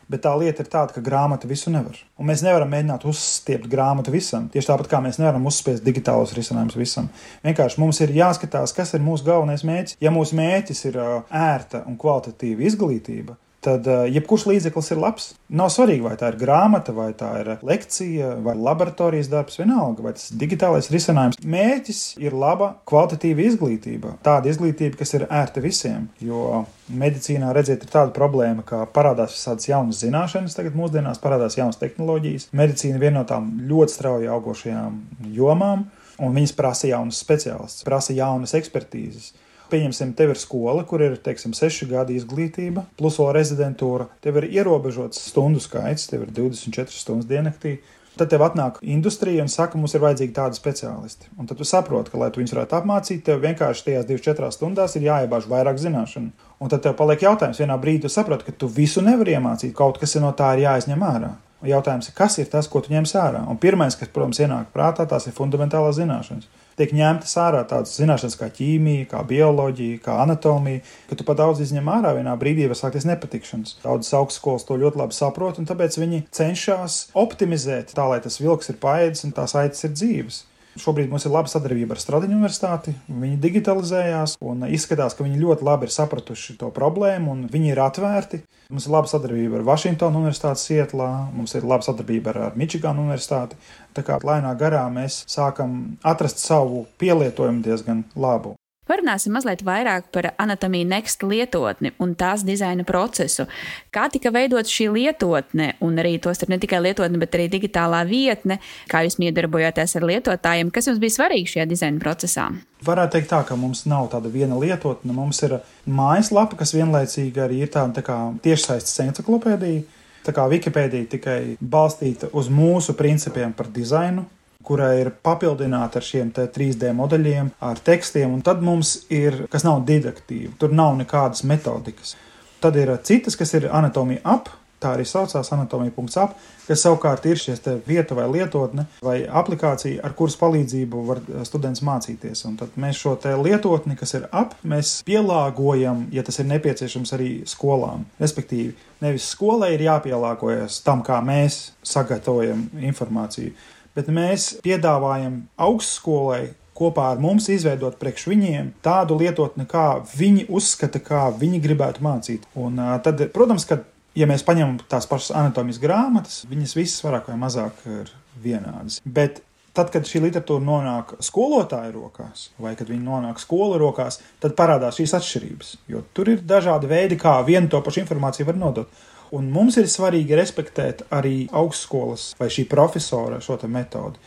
Bet 0.10 0.24
tā 0.26 0.32
lieta 0.42 0.64
ir 0.64 0.70
tāda, 0.74 0.94
ka 0.96 1.04
grāmata 1.06 1.46
visu 1.46 1.70
nevar. 1.70 2.00
Un 2.18 2.26
mēs 2.32 2.42
nevaram 2.42 2.72
mēģināt 2.74 3.04
uzstiept 3.06 3.68
grāmatu 3.70 4.10
visam. 4.10 4.48
Tieši 4.50 4.72
tāpat 4.72 4.90
kā 4.90 5.02
mēs 5.06 5.20
nevaram 5.22 5.46
uzspiest 5.46 5.86
digitālos 5.86 6.34
risinājumus 6.34 6.80
visam. 6.80 7.12
Vienkārši 7.46 7.78
mums 7.84 8.02
ir 8.02 8.16
jāskatās, 8.18 8.74
kas 8.74 8.96
ir 8.98 9.06
mūsu 9.06 9.28
galvenais 9.28 9.62
mērķis. 9.70 10.00
Ja 10.02 10.10
mūsu 10.16 10.40
mērķis 10.40 10.82
ir 10.90 10.98
ērta 11.30 11.84
un 11.86 12.00
kvalitatīva 12.02 12.66
izglītība, 12.66 13.38
tad 13.66 13.88
uh, 13.90 14.06
jebkurš 14.10 14.46
līdzeklis 14.50 14.92
ir 14.94 15.02
labs. 15.02 15.30
Nav 15.50 15.72
svarīgi, 15.74 16.04
vai 16.06 16.16
tā 16.20 16.32
ir 16.32 16.40
grāmata, 16.40 16.94
vai 16.96 17.10
tā 17.18 17.32
ir 17.42 17.52
lekcija, 17.66 18.36
vai 18.46 18.56
laboratorijas 18.58 19.30
darbs, 19.32 19.60
vienalga, 19.60 20.06
vai 20.06 20.14
tas 20.18 20.30
ir 20.30 20.40
digitālais 20.44 20.90
risinājums. 20.94 21.40
Mērķis 21.44 22.02
ir 22.22 22.36
laba, 22.38 22.74
kvalitatīva 22.90 23.46
izglītība. 23.50 24.16
Tāda 24.26 24.52
izglītība, 24.52 25.00
kas 25.02 25.16
ir 25.18 25.28
ērta 25.28 25.64
visiem. 25.64 26.08
Jo 26.24 26.64
medicīnā, 26.90 27.52
redziet, 27.56 27.84
ir 27.86 27.94
tāda 27.94 28.14
problēma, 28.16 28.66
ka 28.66 28.84
parādās 28.94 29.36
visādas 29.38 29.70
jaunas 29.70 30.02
zināšanas, 30.04 30.58
tagad 30.58 30.78
mūsdienās 30.80 31.22
parādās 31.24 31.58
jaunas 31.60 31.80
tehnoloģijas. 31.82 32.50
Medicīna 32.56 32.98
ir 32.98 33.06
viena 33.08 33.20
no 33.22 33.28
tām 33.30 33.52
ļoti 33.70 33.96
strauji 33.98 34.32
augošajām 34.32 34.98
jomām, 35.36 35.86
un 36.20 36.36
viņas 36.36 36.56
prasa 36.58 36.90
jaunas 36.90 37.20
speciālistus, 37.24 37.86
prasa 37.88 38.16
jaunas 38.16 38.56
ekspertīzes. 38.58 39.34
Pieņemsim, 39.70 40.16
tev 40.18 40.34
ir 40.34 40.40
skola, 40.42 40.82
kur 40.90 41.04
ir, 41.06 41.16
teiksim, 41.22 41.54
seši 41.54 41.86
gadi 41.92 42.16
izglītība, 42.18 42.88
plus 42.98 43.20
vēl 43.22 43.30
rezidentūra. 43.38 44.08
Tev 44.24 44.40
ir 44.42 44.48
ierobežots 44.50 45.22
stundu 45.30 45.62
skaits, 45.62 46.08
tev 46.10 46.26
ir 46.26 46.32
24 46.34 46.90
stundas 46.96 47.30
diennaktī. 47.30 47.78
Tad 48.18 48.32
tev 48.34 48.42
atnāk 48.44 48.80
industrija 48.84 49.46
un 49.46 49.52
saka, 49.52 49.78
mums 49.80 49.94
ir 49.96 50.02
vajadzīgi 50.04 50.34
tādi 50.36 50.58
speciālisti. 50.58 51.30
Un 51.40 51.48
tad 51.48 51.60
tu 51.62 51.68
saproti, 51.68 52.12
ka, 52.12 52.18
lai 52.20 52.32
tu 52.34 52.42
viņus 52.42 52.56
varētu 52.56 52.76
apmācīt, 52.80 53.22
tev 53.28 53.44
vienkārši 53.46 53.86
tajās 53.86 54.08
24 54.10 54.50
stundās 54.58 54.98
ir 54.98 55.06
jāiebāž 55.06 55.46
vairāk 55.52 55.78
zināšanu. 55.80 56.34
Un 56.60 56.74
tad 56.74 56.84
tev 56.84 56.98
paliek 57.00 57.24
jautājums, 57.24 57.62
vienā 57.62 57.78
brīdī 57.80 58.08
tu 58.08 58.12
saproti, 58.12 58.50
ka 58.50 58.58
tu 58.58 58.68
visu 58.68 59.06
nevari 59.06 59.38
iemācīt, 59.38 59.76
kaut 59.78 60.02
kas 60.02 60.18
no 60.20 60.34
tā 60.36 60.56
ir 60.58 60.66
jāizņem 60.66 61.06
ārā. 61.06 61.36
Jautājums 61.70 62.10
ir, 62.10 62.16
kas 62.18 62.40
ir 62.42 62.50
tas, 62.52 62.68
ko 62.72 62.82
tu 62.82 62.92
ņemsi 62.92 63.16
ārā? 63.20 63.46
Un 63.52 63.60
pirmais, 63.62 63.96
kas, 64.00 64.12
protams, 64.12 64.42
ienāk 64.42 64.74
prātā, 64.74 65.06
tās 65.08 65.30
ir 65.30 65.38
fundamentālās 65.38 66.00
zināšanas 66.00 66.50
tiek 66.80 66.94
ņemtas 66.96 67.36
ārā 67.44 67.64
tādas 67.68 67.94
zināšanas 68.00 68.38
kā 68.40 68.50
ķīmija, 68.56 69.10
kā 69.12 69.24
bioloģija, 69.28 70.02
kā 70.06 70.18
anatomija, 70.24 70.84
ka 71.10 71.20
tu 71.20 71.28
pat 71.28 71.42
daudz 71.42 71.64
izņem 71.66 71.92
ārā 71.92 72.16
vienā 72.18 72.36
brīdī, 72.40 72.68
var 72.72 72.80
sākties 72.80 73.08
nepatikšanas. 73.10 73.78
Daudzas 73.84 74.16
augstskolas 74.20 74.68
to 74.68 74.80
ļoti 74.80 75.04
labi 75.04 75.18
saprot, 75.18 75.60
un 75.60 75.70
tāpēc 75.70 76.00
viņi 76.00 76.24
cenšas 76.36 77.02
optimizēt 77.20 77.94
tā, 77.98 78.08
lai 78.10 78.22
tas 78.24 78.40
vilks 78.42 78.72
ir 78.72 78.80
paēdis 78.82 79.28
un 79.28 79.36
tās 79.36 79.58
aitas 79.60 79.86
ir 79.86 79.96
dzīves. 79.98 80.44
Šobrīd 80.78 81.10
mums 81.10 81.26
ir 81.26 81.34
laba 81.34 81.50
sadarbība 81.50 81.96
ar 81.96 82.02
Stradiņu 82.02 82.36
universitāti. 82.38 82.94
Viņi 83.10 83.40
digitalizējās 83.42 84.36
un 84.46 84.68
izskatās, 84.70 85.16
ka 85.18 85.26
viņi 85.26 85.42
ļoti 85.42 85.66
labi 85.66 85.88
ir 85.88 85.94
sapratuši 85.96 86.56
to 86.62 86.70
problēmu 86.76 87.34
un 87.34 87.42
viņi 87.52 87.74
ir 87.74 87.82
atvērti. 87.84 88.44
Mums 88.70 88.86
ir 88.86 88.94
laba 88.94 89.10
sadarbība 89.10 89.60
ar 89.60 89.66
Vašingtonu 89.66 90.22
universitāti 90.22 90.62
Sietlā, 90.62 91.10
mums 91.34 91.56
ir 91.58 91.66
laba 91.66 91.88
sadarbība 91.88 92.36
ar, 92.36 92.58
Mičiganu 92.60 93.08
universitāti. 93.08 93.58
Tā 93.98 94.06
kā 94.06 94.20
lēnā 94.22 94.54
garā 94.60 94.86
mēs 94.94 95.24
sākam 95.32 95.98
atrast 96.06 96.44
savu 96.44 96.86
pielietojumu 97.02 97.66
diezgan 97.66 98.06
labu. 98.16 98.54
Parunāsim 98.90 99.36
mazliet 99.38 99.62
vairāk 99.62 100.08
par 100.10 100.32
anatomiju 100.42 100.88
Next 100.90 101.22
lietotni 101.22 101.92
un 102.02 102.16
tās 102.18 102.42
dizaina 102.42 102.82
procesu. 102.88 103.46
Kā 103.94 104.08
tika 104.10 104.32
veidot 104.34 104.66
šī 104.66 104.88
lietotne, 104.96 105.76
un 105.86 106.02
arī 106.02 106.16
tos 106.24 106.42
ir 106.42 106.50
ne 106.50 106.58
tikai 106.58 106.80
lietotne, 106.88 107.20
bet 107.22 107.38
arī 107.38 107.46
digitālā 107.54 108.00
vietne, 108.10 108.58
kā 108.90 109.04
jūs 109.06 109.20
miedarbojāties 109.22 109.94
ar 110.00 110.08
lietotājiem, 110.10 110.72
kas 110.74 110.90
jums 110.90 110.98
bija 111.04 111.20
svarīgi 111.20 111.54
šajā 111.54 111.68
dizaina 111.70 112.02
procesā? 112.02 112.48
Varētu 112.88 113.18
teikt 113.18 113.30
tā, 113.30 113.44
ka 113.46 113.60
mums 113.60 113.84
nav 113.86 114.10
tāda 114.16 114.32
viena 114.34 114.58
lietotne, 114.58 115.14
mums 115.14 115.44
ir 115.46 115.60
mājaslapa, 115.86 116.58
kas 116.58 116.74
vienlaicīgi 116.74 117.46
arī 117.46 117.62
ir 117.68 117.70
tāda 117.76 118.00
tā 118.00 118.06
kā 118.10 118.18
tiešsaistes 118.42 119.04
enciklopēdija. 119.06 119.86
Tā 120.26 120.34
kā 120.36 120.50
Wikipēdija 120.50 121.14
tikai 121.14 121.40
balstīta 121.62 122.34
uz 122.34 122.50
mūsu 122.52 122.98
principiem 122.98 123.54
par 123.56 123.70
dizainu, 123.72 124.26
kurai 124.64 125.00
ir 125.02 125.12
papildināta 125.24 126.00
ar 126.00 126.06
šiem 126.06 126.32
3D 126.36 126.92
modeļiem, 126.96 127.54
ar 127.64 127.80
tekstiem, 127.80 128.34
un 128.36 128.44
tad 128.46 128.64
mums 128.66 129.06
ir, 129.14 129.46
kas 129.52 129.64
nav 129.68 129.86
didaktīva, 129.88 130.52
tur 130.60 130.76
nav 130.76 130.98
nekādas 131.00 131.46
metodikas. 131.48 132.18
Tad 132.60 132.76
ir 132.76 132.92
citas, 133.08 133.40
kas 133.40 133.56
ir 133.56 133.70
anatomija 133.72 134.20
ap, 134.28 134.50
tā 134.80 134.94
arī 134.96 135.06
saucās 135.08 135.52
anatomija.ap, 135.56 136.36
kas 136.68 136.84
savukārt 136.86 137.26
ir 137.28 137.40
šīs 137.40 137.64
vieta 137.88 138.16
vai 138.16 138.28
lietotne 138.32 138.86
vai 139.04 139.16
aplikācija, 139.42 140.04
ar 140.04 140.16
kuras 140.18 140.38
palīdzību 140.40 141.06
var 141.08 141.24
students 141.48 141.84
mācīties. 141.86 142.44
Un 142.48 142.60
tad 142.60 142.76
mēs 142.80 143.00
šo 143.00 143.16
lietotni, 143.44 143.98
kas 144.00 144.16
ir 144.20 144.28
ap, 144.32 144.56
mēs 144.64 145.00
pielāgojam, 145.08 146.08
ja 146.16 146.24
tas 146.24 146.40
ir 146.40 146.50
nepieciešams 146.52 147.16
arī 147.16 147.32
skolām. 147.50 148.06
Respektīvi, 148.20 148.76
nevis 149.04 149.32
skolai 149.34 149.74
ir 149.76 149.88
jāpielāgojas 149.88 150.82
tam, 150.86 151.04
kā 151.04 151.20
mēs 151.24 151.70
sagatavojam 151.84 152.68
informāciju, 152.92 153.56
bet 154.00 154.10
mēs 154.16 154.54
piedāvājam 154.64 155.44
augstskolai 155.60 156.54
kopā 156.80 157.10
ar 157.14 157.20
mums 157.20 157.50
izveidot 157.52 158.00
priekš 158.00 158.30
viņiem 158.32 158.72
tādu 158.86 159.18
lietotni, 159.20 159.68
kā 159.70 160.00
viņi 160.16 160.48
uzskata, 160.56 161.02
kā 161.04 161.28
viņi 161.36 161.60
gribētu 161.64 162.06
mācīt. 162.06 162.48
Un 162.60 162.80
tad, 163.04 163.26
protams, 163.36 163.68
ka, 163.68 163.82
ja 164.16 164.30
mēs 164.30 164.46
paņemam 164.48 164.80
tās 164.92 165.10
pašas 165.10 165.36
anatomijas 165.36 165.82
grāmatas, 165.84 166.42
viņas 166.50 166.78
visas 166.80 167.04
vairāk 167.04 167.30
vai 167.32 167.38
mazāk 167.42 167.84
ir 167.92 168.14
vienādas. 168.40 169.02
Bet 169.04 169.44
tad, 169.76 169.92
kad 169.94 170.08
šī 170.08 170.24
literatūra 170.26 170.64
nonāk 170.64 171.14
skolotāju 171.24 171.94
rokās, 171.98 172.50
vai 172.62 172.74
kad 172.80 172.90
viņi 172.90 173.06
nonāk 173.06 173.42
skolu 173.44 173.80
rokās, 173.82 174.22
tad 174.44 174.56
parādās 174.60 175.00
šīs 175.00 175.16
atšķirības. 175.20 175.76
Jo 175.92 176.04
tur 176.16 176.32
ir 176.34 176.44
dažādi 176.48 176.90
veidi, 176.90 177.20
kā 177.20 177.38
vienu 177.48 177.72
to 177.72 177.82
pašu 177.86 178.04
informāciju 178.06 178.50
var 178.50 178.60
nodot. 178.60 179.08
Un 179.36 179.50
mums 179.54 179.78
ir 179.78 179.90
svarīgi 179.90 180.38
respektēt 180.38 181.06
arī 181.14 181.48
augstskolas 181.54 182.34
vai 182.40 182.50
šī 182.54 182.66
profesora 182.70 183.42
šo 183.44 183.60
metodi. 183.68 184.18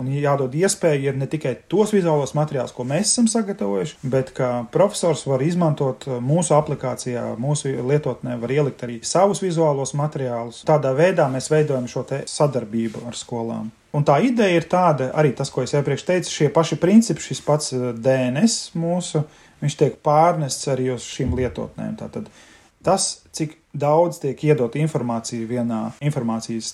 Un 0.00 0.08
jādod 0.08 0.54
iespēja 0.56 1.10
ir 1.10 1.16
ne 1.20 1.26
tikai 1.28 1.52
tos 1.68 1.90
vizuālos 1.92 2.32
materiālus, 2.32 2.72
ko 2.72 2.86
mēs 2.88 3.10
esam 3.10 3.26
sagatavojuši, 3.28 3.98
bet 4.08 4.30
ka 4.36 4.48
profesors 4.72 5.26
var 5.28 5.44
izmantot 5.44 6.06
mūsu 6.24 6.54
aplikācijā, 6.56 7.26
mūsu 7.40 7.74
lietotnē, 7.90 8.38
var 8.40 8.54
ielikt 8.54 8.86
arī 8.86 8.96
savus 9.04 9.42
vizuālos 9.44 9.92
materiālus. 9.98 10.62
Tādā 10.68 10.94
veidā 10.96 11.28
mēs 11.28 11.50
veidojam 11.52 11.84
šo 11.90 12.06
sadarbību 12.24 13.04
ar 13.10 13.18
skolām. 13.18 13.68
Un 13.92 14.06
tā 14.06 14.20
ideja 14.22 14.56
ir 14.56 14.68
tāda, 14.70 15.10
arī 15.18 15.34
tas, 15.36 15.50
ko 15.52 15.66
es 15.66 15.74
iepriekš 15.74 16.06
teicu, 16.06 16.32
šie 16.32 16.48
paši 16.54 16.78
principi, 16.80 17.24
šis 17.24 17.40
pats 17.44 17.72
eh, 17.74 17.90
DNS 17.92 18.76
mūsu, 18.78 19.24
viņš 19.60 19.76
tiek 19.82 19.98
pārnests 20.06 20.70
arī 20.70 20.92
uz 20.94 21.04
šīm 21.04 21.34
lietotnēm. 21.36 21.96
Tātad 22.00 22.30
tas, 22.84 23.22
cik 23.36 23.56
daudz 23.70 24.18
tiek 24.18 24.40
iedot 24.42 24.74
informācija 24.80 25.46
vienā 25.46 25.78
informācijas 26.02 26.72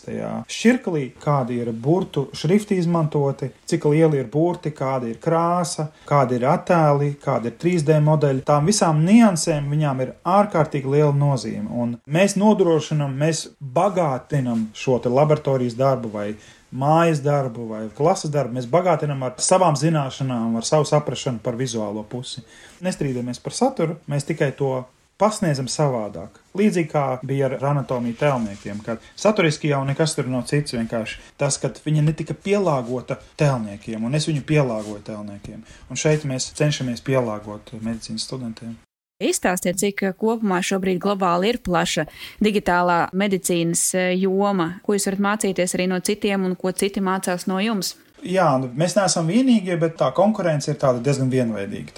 šķirklī, 0.49 1.03
kādi 1.21 1.59
ir 1.61 1.71
burtu 1.73 2.27
šrifti 2.37 2.79
izmantoti, 2.81 3.51
cik 3.69 3.85
lieli 3.93 4.23
ir 4.23 4.31
burti, 4.33 4.73
kāda 4.77 5.11
ir 5.11 5.21
krāsa, 5.23 5.91
kādi 6.09 6.39
ir 6.39 6.47
attēli, 6.49 7.13
kādi 7.23 7.53
ir 7.53 7.59
3D 7.61 8.01
modeļi. 8.07 8.47
Tām 8.49 8.69
visām 8.71 9.05
niansēm 9.05 9.69
viņām 9.73 10.05
ir 10.07 10.15
ārkārtīgi 10.25 10.97
liela 10.97 11.13
nozīme. 11.17 11.69
Un 11.69 11.97
mēs 12.09 12.39
nodrošinam, 12.41 13.13
mēs 13.13 13.49
bagātinam 13.61 14.71
šo 14.77 15.01
laboratorijas 15.05 15.77
darbu 15.77 16.15
vai 16.15 16.31
mājas 16.77 17.21
darbu 17.25 17.69
vai 17.71 17.85
klases 17.97 18.33
darbu. 18.33 18.57
Mēs 18.57 18.67
bagātinām 18.71 19.23
ar 19.27 19.37
savām 19.43 19.77
zināšanām, 19.79 20.57
ar 20.59 20.67
savu 20.67 20.89
saprāšanu 20.89 21.45
par 21.45 21.59
vizuālo 21.61 22.05
pusi. 22.09 22.43
Nestrīdamies 22.85 23.41
par 23.45 23.55
saturu, 23.57 24.01
mēs 24.11 24.27
tikai 24.29 24.53
to 24.57 24.79
pasniedzam 25.21 25.69
savādāk. 25.71 26.41
Līdzīgi 26.57 26.91
kā 26.93 27.05
bija 27.27 27.51
ar 27.51 27.65
anatomiju 27.73 28.17
tēlniekiem, 28.21 28.81
kad 28.85 29.05
saturiski 29.17 29.71
jau 29.73 29.83
nekas 29.89 30.17
tur 30.17 30.29
nav 30.33 30.47
cits, 30.51 30.77
vienkārši 30.77 31.21
tas, 31.41 31.59
ka 31.61 31.73
viņa 31.85 32.05
netika 32.07 32.37
pielāgota 32.37 33.19
tēlniekiem, 33.41 34.05
un 34.05 34.17
es 34.17 34.29
viņu 34.29 34.45
pielāgoju 34.49 35.05
tēlniekiem. 35.11 35.63
Un 35.91 36.01
šeit 36.01 36.27
mēs 36.29 36.53
cenšamies 36.57 37.05
pielāgot 37.05 37.75
medicīnas 37.81 38.29
studentiem. 38.29 38.77
Izstāstiet, 39.17 39.79
cik 39.81 40.03
kopumā 40.21 40.59
šobrīd 40.61 40.99
globāli 41.01 41.49
ir 41.49 41.59
plaša 41.65 42.03
digitālā 42.45 43.07
medicīnas 43.17 43.85
e, 43.97 44.03
joma, 44.21 44.75
ko 44.85 44.93
jūs 44.93 45.09
varat 45.09 45.23
mācīties 45.25 45.73
arī 45.73 45.87
no 45.89 46.03
citiem 46.05 46.45
un 46.45 46.53
ko 46.61 46.69
citi 46.77 47.01
mācās 47.01 47.47
no 47.49 47.57
jums. 47.65 47.95
Jā, 48.21 48.51
nu, 48.61 48.69
mēs 48.77 48.93
neesam 48.99 49.33
vienīgie, 49.33 49.79
bet 49.81 49.97
tā 49.97 50.11
konkurence 50.13 50.69
ir 50.69 51.01
diezgan 51.01 51.33
vienveidīga. 51.33 51.97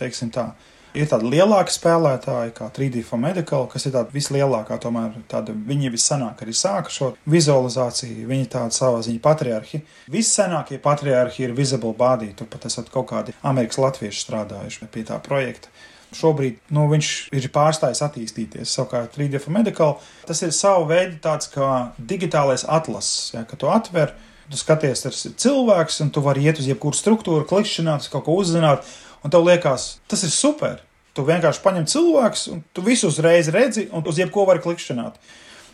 Ir 0.99 1.07
tādi 1.07 1.29
lielāki 1.31 1.71
spēlētāji, 1.71 2.53
kā 2.57 2.67
3D 2.75 3.05
for 3.07 3.21
Medical, 3.23 3.69
kas 3.71 3.85
ir 3.87 3.93
tāda 3.95 4.11
vislielākā, 4.11 4.81
tomēr 4.83 5.13
tāda, 5.31 5.53
viņi 5.55 5.93
vissanāk 5.95 6.41
arī 6.43 6.55
sāka 6.59 6.91
šo 6.91 7.13
vizualizāciju, 7.31 8.27
viņi 8.27 8.49
tādi 8.51 8.75
savā 8.75 9.05
ziņā 9.07 9.21
patriarhi. 9.23 9.79
Vissenākie 10.11 10.81
patriarhi 10.83 11.45
ir 11.47 11.55
Visible 11.55 11.95
Body, 11.95 12.33
tur 12.35 12.51
pat 12.51 12.67
esat 12.67 12.91
kaut 12.91 13.13
kādi 13.13 13.37
Amerikas 13.47 13.79
latvieši 13.79 14.25
strādājuši 14.25 14.89
pie 14.91 15.05
tā 15.07 15.21
projekta. 15.23 15.71
Šobrīd 16.19 16.59
nu, 16.75 16.89
viņš 16.91 17.13
ir 17.37 17.47
pārstājis 17.55 18.03
attīstīties. 18.03 18.73
Savukārt, 18.73 19.13
3D 19.15 19.39
for 19.45 19.55
Medical 19.55 19.99
tas 20.27 20.43
ir 20.43 20.57
savu 20.57 20.89
veidu 20.91 21.21
tāds 21.23 21.53
kā 21.53 21.93
digitālais 22.01 22.67
atlases, 22.67 23.37
ja, 23.37 23.45
ka 23.47 23.61
tu 23.61 23.71
atver, 23.71 24.17
tu 24.51 24.59
skaties, 24.59 25.05
tas 25.05 25.23
ir 25.29 25.39
cilvēks, 25.39 26.01
un 26.03 26.11
tu 26.11 26.25
vari 26.27 26.49
iet 26.49 26.59
uz 26.59 26.67
jebkuru 26.67 26.97
struktūru, 26.97 27.47
klikšķināt, 27.47 28.11
kaut 28.11 28.27
ko 28.27 28.39
uzzināt 28.41 28.89
un 29.23 29.31
tev 29.31 29.47
liekas, 29.47 29.99
tas 30.11 30.27
ir 30.27 30.35
super. 30.35 30.81
Tu 31.19 31.25
vienkārši 31.27 31.63
paņem 31.65 31.87
cilvēku, 31.91 32.41
un 32.55 32.63
tu 32.71 32.83
visu 32.87 33.09
uzreiz 33.11 33.49
redzi, 33.51 33.89
un 33.91 34.05
uz 34.07 34.21
jebko 34.21 34.45
vari 34.47 34.63
klikšķināt. 34.63 35.17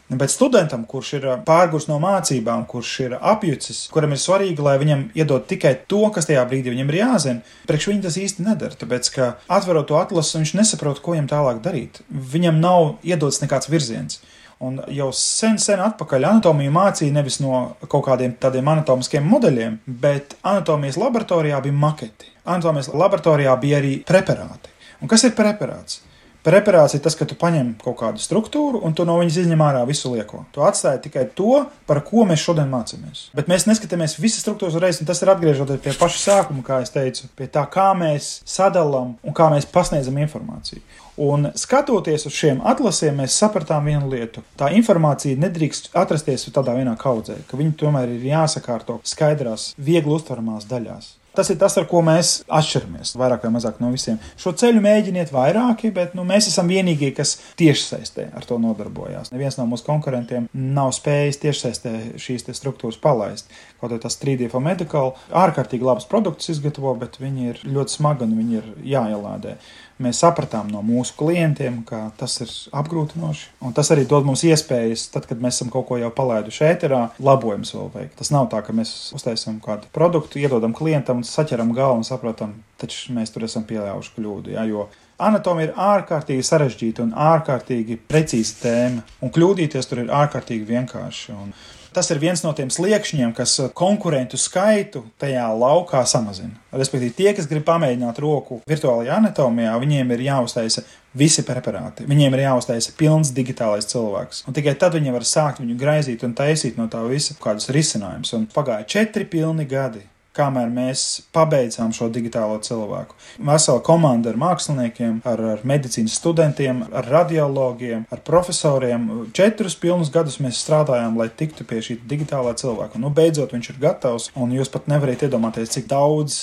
Bet 0.08 0.32
studentam, 0.32 0.82
kurš 0.88 1.10
ir 1.18 1.26
pārgājis 1.44 1.86
no 1.88 1.98
mācībām, 2.00 2.66
kurš 2.68 2.92
ir 3.06 3.14
apjucis, 3.18 3.82
kuram 3.92 4.12
ir 4.12 4.20
svarīgi, 4.20 4.64
lai 4.64 4.74
viņam 4.80 5.06
iedod 5.16 5.46
tikai 5.48 5.74
to, 5.88 6.02
kas 6.12 6.28
tajā 6.28 6.42
brīdī 6.48 6.72
viņam 6.72 6.92
ir 6.92 6.98
jāzina, 6.98 7.54
priekš 7.68 7.88
viņa 7.90 8.04
tas 8.06 8.18
īsti 8.20 8.44
nedara. 8.44 8.76
Tāpēc, 8.80 9.10
ka 9.16 9.30
atverot 9.58 9.88
to 9.88 10.00
atlasu, 10.00 10.38
viņš 10.40 10.56
nesaprot, 10.60 11.00
ko 11.04 11.16
viņam 11.16 11.30
tālāk 11.32 11.62
darīt. 11.64 12.02
Viņam 12.08 12.60
nav 12.60 12.90
iedots 13.04 13.40
nekāds 13.44 13.72
virziens. 13.72 14.20
Un 14.64 14.80
jau 14.92 15.10
sen, 15.16 15.56
sen 15.60 15.80
atpakaļ 15.84 16.28
anatomiju 16.28 16.72
mācīja 16.72 17.16
nevis 17.16 17.40
no 17.44 17.64
kaut 17.84 18.06
kādiem 18.08 18.36
tādiem 18.40 18.68
anatomiskiem 18.76 19.24
modeļiem, 19.28 19.80
bet 20.04 20.38
anatomijas 20.44 21.00
laboratorijā 21.00 21.64
bija 21.64 21.80
maketi 21.88 22.34
anatomijas 22.44 22.92
laboratorijā 22.92 23.56
bija 23.60 23.80
arī 23.80 23.96
preparāti. 24.06 24.72
Un 25.04 25.11
kas 25.12 25.26
ir 25.28 25.34
preparāts? 25.37 25.99
Preparāts 26.44 26.92
ir 26.96 27.00
tas, 27.04 27.14
ka 27.16 27.25
tu 27.28 27.37
paņem 27.40 27.70
kaut 27.80 27.96
kādu 28.00 28.20
struktūru 28.20 28.82
un 28.84 28.92
tu 28.96 29.04
no 29.08 29.14
viņas 29.16 29.37
izņem 29.42 29.62
ārā 29.64 29.82
visu 29.88 30.11
lieko. 30.12 30.42
Tu 30.52 30.64
atstāji 30.64 31.02
tikai 31.07 31.26
to, 31.37 31.62
par 31.88 32.02
ko 32.05 32.24
mēs 32.28 32.40
šodien 32.40 32.68
mācāmies. 32.72 33.26
Bet 33.37 33.48
mēs 33.52 33.64
neskatāmies 33.68 34.18
visas 34.20 34.44
struktūras 34.44 34.76
uzreiz, 34.76 35.00
un 35.00 35.09
tas 35.09 35.20
ir 35.24 35.33
atgriežoties 35.33 35.81
pie 35.85 35.94
paša 35.96 36.20
sākuma, 36.20 36.64
kā 36.64 36.83
es 36.85 36.92
teicu, 36.92 37.28
pie 37.37 37.48
tā, 37.52 37.64
kā 37.72 37.90
mēs 37.96 38.31
sadalām 38.48 39.16
un 39.20 39.37
kā 39.37 39.48
mēs 39.52 39.68
pasniedzam 39.72 40.20
informāciju. 40.24 40.85
Un 41.24 41.48
skatoties 41.57 42.28
uz 42.28 42.37
šiem 42.37 42.61
atlasiem, 42.64 43.20
mēs 43.20 43.40
sapratām 43.40 43.88
vienu 43.88 44.12
lietu. 44.12 44.44
Tā 44.61 44.68
informācija 44.76 45.40
nedrīkst 45.40 45.92
atrasties 45.96 46.48
tādā 46.52 46.76
vienā 46.81 46.96
kaudzē, 47.00 47.40
ka 47.48 47.61
viņi 47.61 47.76
tomēr 47.81 48.16
ir 48.16 48.33
jāsakārto 48.35 49.00
skaidrās, 49.09 49.72
viegli 49.76 50.16
uztveramās 50.16 50.68
daļās. 50.68 51.14
Tas 51.35 51.51
ir 51.51 51.59
tas, 51.59 51.75
ar 51.81 51.88
ko 51.90 51.99
mēs 52.07 52.44
atšķiramies 52.47 53.14
vairāk 53.18 53.47
vai 53.47 53.53
mazāk 53.57 53.81
no 53.83 53.90
visiem. 53.90 54.20
Šo 54.40 54.53
ceļu 54.55 54.83
mēģiniet 54.85 55.33
vairāki, 55.35 55.90
bet 55.94 56.14
nu, 56.14 56.23
mēs 56.29 56.47
esam 56.51 56.70
vienīgie, 56.70 57.11
kas 57.16 57.37
tiešsaistē 57.59 58.29
ar 58.38 58.47
to 58.47 58.61
nodarbojās. 58.62 59.33
Neviens 59.35 59.59
no 59.59 59.66
mūsu 59.70 59.87
konkurentiem 59.88 60.47
nav 60.55 60.92
spējis 60.94 61.40
tiešsaistē 61.42 61.94
šīs 62.23 62.47
struktūras 62.55 63.01
palaist. 63.03 63.51
Kaut 63.81 63.90
arī 63.90 64.03
tas 64.05 64.18
3D 64.20 64.51
for 64.53 64.62
medical 64.64 65.16
ārkārtīgi 65.35 65.87
labus 65.87 66.07
produktus 66.11 66.55
izgatavo, 66.55 66.94
bet 67.03 67.18
viņi 67.23 67.51
ir 67.51 67.64
ļoti 67.66 67.99
smagi 67.99 68.29
un 68.29 68.38
viņi 68.38 68.61
ir 68.61 68.70
jāielādē 68.94 69.59
mēs 70.02 70.20
sapratām 70.24 70.70
no 70.72 70.83
mūsu 70.85 71.14
klientiem, 71.18 71.83
ka 71.87 72.09
tas 72.18 72.37
ir 72.42 72.50
apgrūtinoši. 72.80 73.46
Un 73.64 73.76
tas 73.76 73.90
arī 73.94 74.07
dod 74.11 74.26
mums 74.26 74.44
iespējas, 74.46 75.07
tad, 75.14 75.28
kad 75.30 75.42
mēs 75.42 75.61
esam 75.61 75.70
kaut 75.74 75.87
ko 75.90 75.98
jau 76.00 76.11
palaiduši 76.14 76.66
ēterā, 76.70 77.02
labojumus 77.22 77.74
vēl 77.76 77.92
veikt. 77.94 78.16
Tas 78.20 78.33
nav 78.35 78.48
tā, 78.52 78.62
ka 78.66 78.74
mēs 78.76 78.94
uztaisām 79.16 79.61
kādu 79.64 79.90
produktu, 79.94 80.42
iedodam 80.42 80.74
klientam, 80.76 81.22
saķeram 81.26 81.74
galvu 81.76 82.02
un 82.02 82.09
saprotam, 82.09 82.59
taču 82.80 83.14
mēs 83.16 83.35
tur 83.35 83.46
esam 83.46 83.66
pieļāvuši 83.68 84.14
kļūdu. 84.18 84.54
Ja, 84.57 84.66
jo 84.68 84.88
Anatomija 85.22 85.68
ir 85.68 85.76
ārkārtīgi 85.78 86.42
sarežģīta 86.42 87.04
un 87.04 87.12
ārkārtīgi 87.14 88.00
precīza 88.11 88.57
tēma, 88.64 89.04
un 89.22 89.30
kļūdīties 89.35 89.87
tur 89.87 90.02
ir 90.02 90.11
ārkārtīgi 90.11 90.66
vienkārši. 90.72 91.37
Un 91.38 91.52
tas 91.94 92.11
ir 92.12 92.20
viens 92.22 92.42
no 92.44 92.52
tiem 92.57 92.70
sliekšņiem, 92.72 93.33
kas 93.37 93.57
uh, 93.62 93.70
konkurentu 93.76 94.38
skaitu 94.40 95.04
tajā 95.22 95.46
laukā 95.59 96.02
samazina. 96.09 96.54
Respektīvi, 96.74 97.14
tie, 97.16 97.30
kas 97.37 97.48
grib 97.50 97.66
pamēģināt 97.68 98.18
roku 98.22 98.61
virtuālajā 98.70 99.18
anatomijā, 99.20 99.74
viņiem 99.83 100.14
ir 100.16 100.24
jāuztaisa 100.28 100.85
visi 101.14 101.44
preparāti. 101.46 102.07
Viņiem 102.11 102.35
ir 102.35 102.46
jāuztaisa 102.48 102.94
pilns 102.98 103.30
digitālais 103.35 103.87
cilvēks. 103.90 104.44
Un 104.48 104.57
tikai 104.57 104.74
tad 104.78 104.98
viņi 104.98 105.14
var 105.14 105.28
sākt 105.28 105.62
viņu 105.62 105.78
graizīt 105.78 106.26
un 106.26 106.35
taisīt 106.35 106.80
no 106.80 106.88
tā 106.90 107.04
visa 107.07 107.38
kādus 107.40 107.70
risinājumus. 107.74 108.35
Un 108.35 108.50
pagāja 108.50 108.88
četri 108.96 109.28
pilni 109.30 109.68
gadi 109.70 110.02
kamēr 110.35 110.70
mēs 110.73 111.05
pabeidzām 111.35 111.92
šo 111.94 112.09
digitālo 112.12 112.59
cilvēku. 112.64 113.16
Vesela 113.38 113.83
komanda 113.85 114.33
ar 114.33 114.40
māksliniekiem, 114.40 115.20
ar, 115.29 115.42
ar 115.55 115.62
medicīnas 115.66 116.16
studentiem, 116.20 116.85
ar 116.92 117.09
radiologiem, 117.11 118.05
ar 118.11 118.25
profesoriem. 118.27 119.07
Četrus 119.37 119.79
pilnus 119.81 120.12
gadus 120.14 120.40
mēs 120.42 120.61
strādājām, 120.64 121.18
lai 121.20 121.31
tiktu 121.31 121.66
pie 121.68 121.83
šī 121.85 122.01
digitālā 122.11 122.57
cilvēka. 122.61 123.01
Nu, 123.03 123.12
beidzot, 123.14 123.55
viņš 123.55 123.73
ir 123.73 123.81
gatavs, 123.87 124.31
un 124.35 124.55
jūs 124.55 124.73
pat 124.75 124.90
nevarat 124.90 125.27
iedomāties, 125.29 125.73
cik 125.77 125.90
daudz 125.90 126.42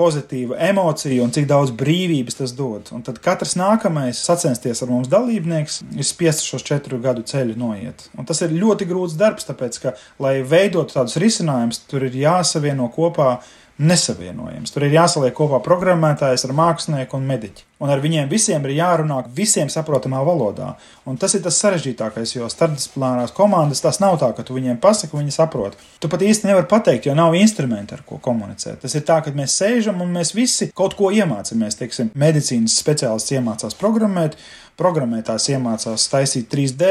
pozitīvu 0.00 0.56
emociju 0.70 1.24
un 1.26 1.34
cik 1.36 1.46
daudz 1.50 1.74
brīvības 1.76 2.40
tas 2.40 2.54
dod. 2.56 2.88
Un 2.96 3.04
tad 3.06 3.20
katrs 3.22 3.56
nākamais 3.60 4.20
sacensties 4.24 4.80
ar 4.82 4.92
mums 4.92 5.10
dalībnieks 5.12 5.80
ir 5.92 6.08
spiests 6.08 6.48
šos 6.48 6.64
četru 6.66 7.00
gadu 7.04 7.24
ceļu 7.28 7.58
noiet. 7.60 8.08
Un 8.18 8.28
tas 8.28 8.40
ir 8.46 8.56
ļoti 8.56 8.88
grūts 8.88 9.18
darbs, 9.20 9.48
tāpēc, 9.48 9.80
ka, 9.84 9.94
lai 10.22 10.38
veidotu 10.46 10.96
tādus 10.96 11.18
risinājumus, 11.20 11.84
tur 11.90 12.08
ir 12.08 12.16
jāsavieno 12.24 12.88
kopā 12.94 13.36
nesavienojams. 13.80 14.72
Tur 14.74 14.84
ir 14.84 14.94
jāsaliek 14.94 15.34
kopā 15.36 15.60
programmētājs 15.64 16.44
ar 16.46 16.54
mākslinieku 16.56 17.16
un 17.16 17.26
mediķi. 17.28 17.64
Un 17.80 17.88
ar 17.88 18.02
viņiem 18.02 18.28
visiem 18.28 18.64
ir 18.68 18.74
jārunā 18.76 19.22
visiem 19.32 19.70
saprotamā 19.72 20.20
valodā. 20.26 20.74
Un 21.08 21.16
tas 21.20 21.32
ir 21.34 21.40
tas 21.44 21.56
sarežģītākais, 21.62 22.34
jo 22.36 22.48
starpdisciplinārās 22.52 23.32
komandas 23.36 23.80
tas 23.80 24.02
nav 24.02 24.18
tā, 24.20 24.28
ka 24.36 24.44
tu 24.44 24.58
viņiem 24.58 24.76
pasaki, 24.82 25.16
viņi 25.16 25.32
saprot. 25.32 25.78
Tu 26.02 26.10
pat 26.12 26.24
īsti 26.26 26.50
nevari 26.50 26.68
pateikt, 26.68 27.08
jo 27.08 27.16
nav 27.16 27.36
instrumenti, 27.38 27.96
ar 27.96 28.04
ko 28.04 28.20
komunicēt. 28.20 28.82
Tas 28.84 28.96
ir 28.98 29.06
tā, 29.08 29.22
ka 29.24 29.32
mēs 29.36 29.56
sēžam 29.62 30.04
un 30.04 30.12
mēs 30.12 30.34
visi 30.36 30.68
kaut 30.76 30.98
ko 30.98 31.08
iemācāmies. 31.16 31.80
Teiksim, 31.80 32.12
medicīnas 32.20 32.76
speciālists 32.82 33.32
iemācās 33.32 33.78
programmēt, 33.80 34.36
programmētājs 34.80 35.50
iemācās 35.54 36.06
taisīt 36.10 36.48
3D, 36.52 36.90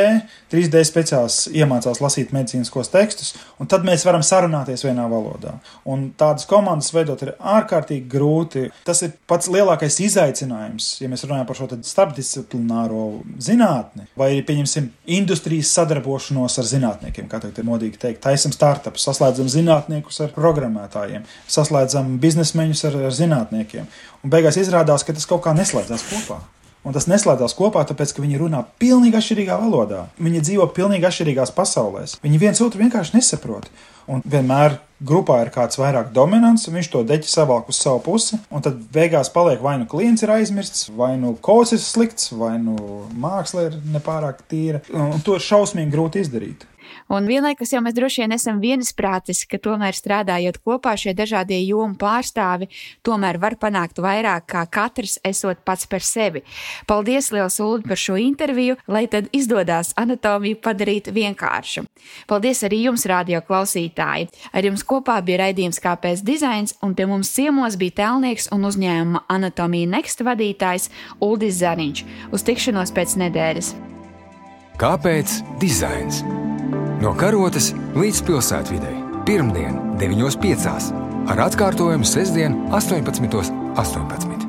3D 0.52 0.84
speciāls 0.88 1.41
iemācās 1.52 2.02
lasīt 2.04 2.34
medicīniskos 2.36 2.91
tekstus, 2.93 3.34
un 3.60 3.69
tad 3.71 3.86
mēs 3.88 4.06
varam 4.08 4.23
sarunāties 4.25 4.86
vienā 4.86 5.08
valodā. 5.10 5.56
Un 5.89 6.10
tādas 6.19 6.47
komandas 6.49 6.93
veidot 6.95 7.23
ir 7.25 7.34
ārkārtīgi 7.38 8.08
grūti. 8.12 8.67
Tas 8.88 9.02
ir 9.06 9.15
pats 9.30 9.49
lielākais 9.52 9.99
izaicinājums, 10.06 10.91
ja 11.04 11.10
mēs 11.12 11.25
runājam 11.25 11.49
par 11.49 11.60
šo 11.60 11.69
starpdisciplināro 11.86 13.08
zinātni, 13.41 14.08
vai 14.19 14.32
arī, 14.34 14.43
pieņemsim, 14.47 14.91
industrijas 15.19 15.73
sadarbošanos 15.78 16.60
ar 16.62 16.69
zinātniekiem, 16.69 17.30
kā 17.32 17.41
tagad 17.41 17.62
ir 17.62 17.67
modīgi 17.69 18.02
teikt, 18.02 18.21
taisam 18.25 18.54
startupus, 18.56 19.08
saslēdzam 19.10 19.49
zinātniekus 19.52 20.21
ar 20.25 20.36
programmētājiem, 20.38 21.25
saslēdzam 21.49 22.17
biznesmeņus 22.21 22.86
ar, 22.89 23.02
ar 23.10 23.17
zinātniekiem. 23.17 23.89
Un 24.23 24.34
beigās 24.34 24.60
izrādās, 24.60 25.06
ka 25.08 25.15
tas 25.15 25.28
kaut 25.30 25.45
kā 25.45 25.56
neslēdzās 25.58 26.08
kopā. 26.12 26.41
Un 26.88 26.96
tas 26.96 27.10
neslēdzās 27.12 27.54
kopā, 27.58 27.84
tāpēc, 27.89 28.13
ka 28.15 28.24
viņi 28.24 28.39
runā 28.39 28.62
pilnīgi 28.80 29.20
atšķirīgā 29.20 29.58
valodā. 29.60 30.06
Viņi 30.22 30.44
dzīvo 30.48 30.68
pilnīgi 30.76 31.10
atšķirīgās 31.10 31.52
pasaulēs. 31.58 32.15
Viņi 32.24 32.39
viens 32.39 32.62
otru 32.63 32.80
vienkārši 32.80 33.18
nesaprot. 33.18 33.68
Un 34.10 34.24
vienmēr 34.26 34.80
grupā 35.06 35.42
ir 35.44 35.52
kāds 35.54 35.78
vairāk 35.78 36.13
dominants, 36.15 36.70
viņš 36.72 36.89
to 36.94 37.04
deķi 37.06 37.30
savāk 37.30 37.68
uz 37.70 37.78
savu 37.84 38.00
pusi, 38.08 38.39
un 38.50 38.63
tad 38.65 38.80
beigās 38.96 39.30
paliek 39.34 39.62
vai 39.62 39.76
nu 39.78 39.86
klients 39.92 40.24
ir 40.26 40.34
aizmirsts, 40.34 40.88
vai 40.96 41.12
nu 41.20 41.36
kods 41.46 41.76
ir 41.76 41.84
slikts, 41.84 42.32
vai 42.34 42.56
nu 42.63 42.76
māksla 43.12 43.68
ir 43.68 43.78
nepārāk 43.94 44.42
tīra. 44.50 44.82
Un 44.89 45.22
to 45.26 45.38
ir 45.38 45.46
šausmīgi 45.46 45.94
grūti 45.94 46.24
izdarīt. 46.24 46.65
Un 47.10 47.28
vienlaikus 47.30 47.73
jau 47.73 47.82
mēs 47.84 47.95
droši 47.97 48.23
vien 48.23 48.36
esam 48.36 48.60
viensprātis, 48.62 49.43
ka 49.49 49.60
tomēr 49.62 49.97
strādājot 49.97 50.60
kopā 50.65 50.95
šie 50.99 51.15
dažādie 51.17 51.60
jomu 51.63 51.97
pārstāvi, 51.99 52.69
tomēr 53.06 53.39
var 53.41 53.58
panākt 53.62 54.02
vairāk 54.04 54.47
kā 54.54 54.65
katrs 54.69 55.17
esot 55.25 55.63
pats 55.65 55.89
par 55.89 56.06
sevi. 56.06 56.43
Paldies, 56.89 57.32
Liels 57.34 57.60
Ulu, 57.63 57.82
par 57.88 57.99
šo 57.99 58.17
interviju, 58.19 58.78
lai 58.88 59.06
tad 59.12 59.30
izdodas 59.36 59.93
anatomiju 59.99 60.60
padarīt 60.63 61.12
vienkāršu. 61.15 61.86
Paldies 62.30 62.63
arī 62.67 62.84
jums, 62.86 63.06
radio 63.10 63.41
klausītāji! 63.45 64.30
Ar 64.54 64.65
jums 64.65 64.86
kopā 64.88 65.19
bija 65.25 65.43
raidījums 65.45 65.82
Kāpēc 65.84 66.23
dizains, 66.25 66.75
un 66.86 66.95
pie 66.95 67.08
mums 67.10 67.32
ciemos 67.34 67.78
bija 67.80 67.99
tēlnieks 68.04 68.49
un 68.56 68.67
uzņēmuma 68.69 69.25
anatomija 69.32 69.89
Next 69.95 70.23
vadītājs 70.25 70.89
Uldis 71.23 71.62
Zariņš. 71.63 72.04
Uz 72.36 72.45
tikšanos 72.47 72.93
pēc 72.95 73.17
nedēļas! 73.23 73.73
Kāpēc 74.80 75.41
dizains? 75.60 76.23
No 77.00 77.14
karotes 77.16 77.70
līdz 77.96 78.20
pilsētvidē. 78.28 78.92
Pirmdien, 79.28 79.78
9.5. 80.02 80.92
ar 81.32 81.46
atkārtojumu 81.48 82.08
sestdien, 82.08 82.60
18.18. 82.76 83.56
18. 83.80 84.49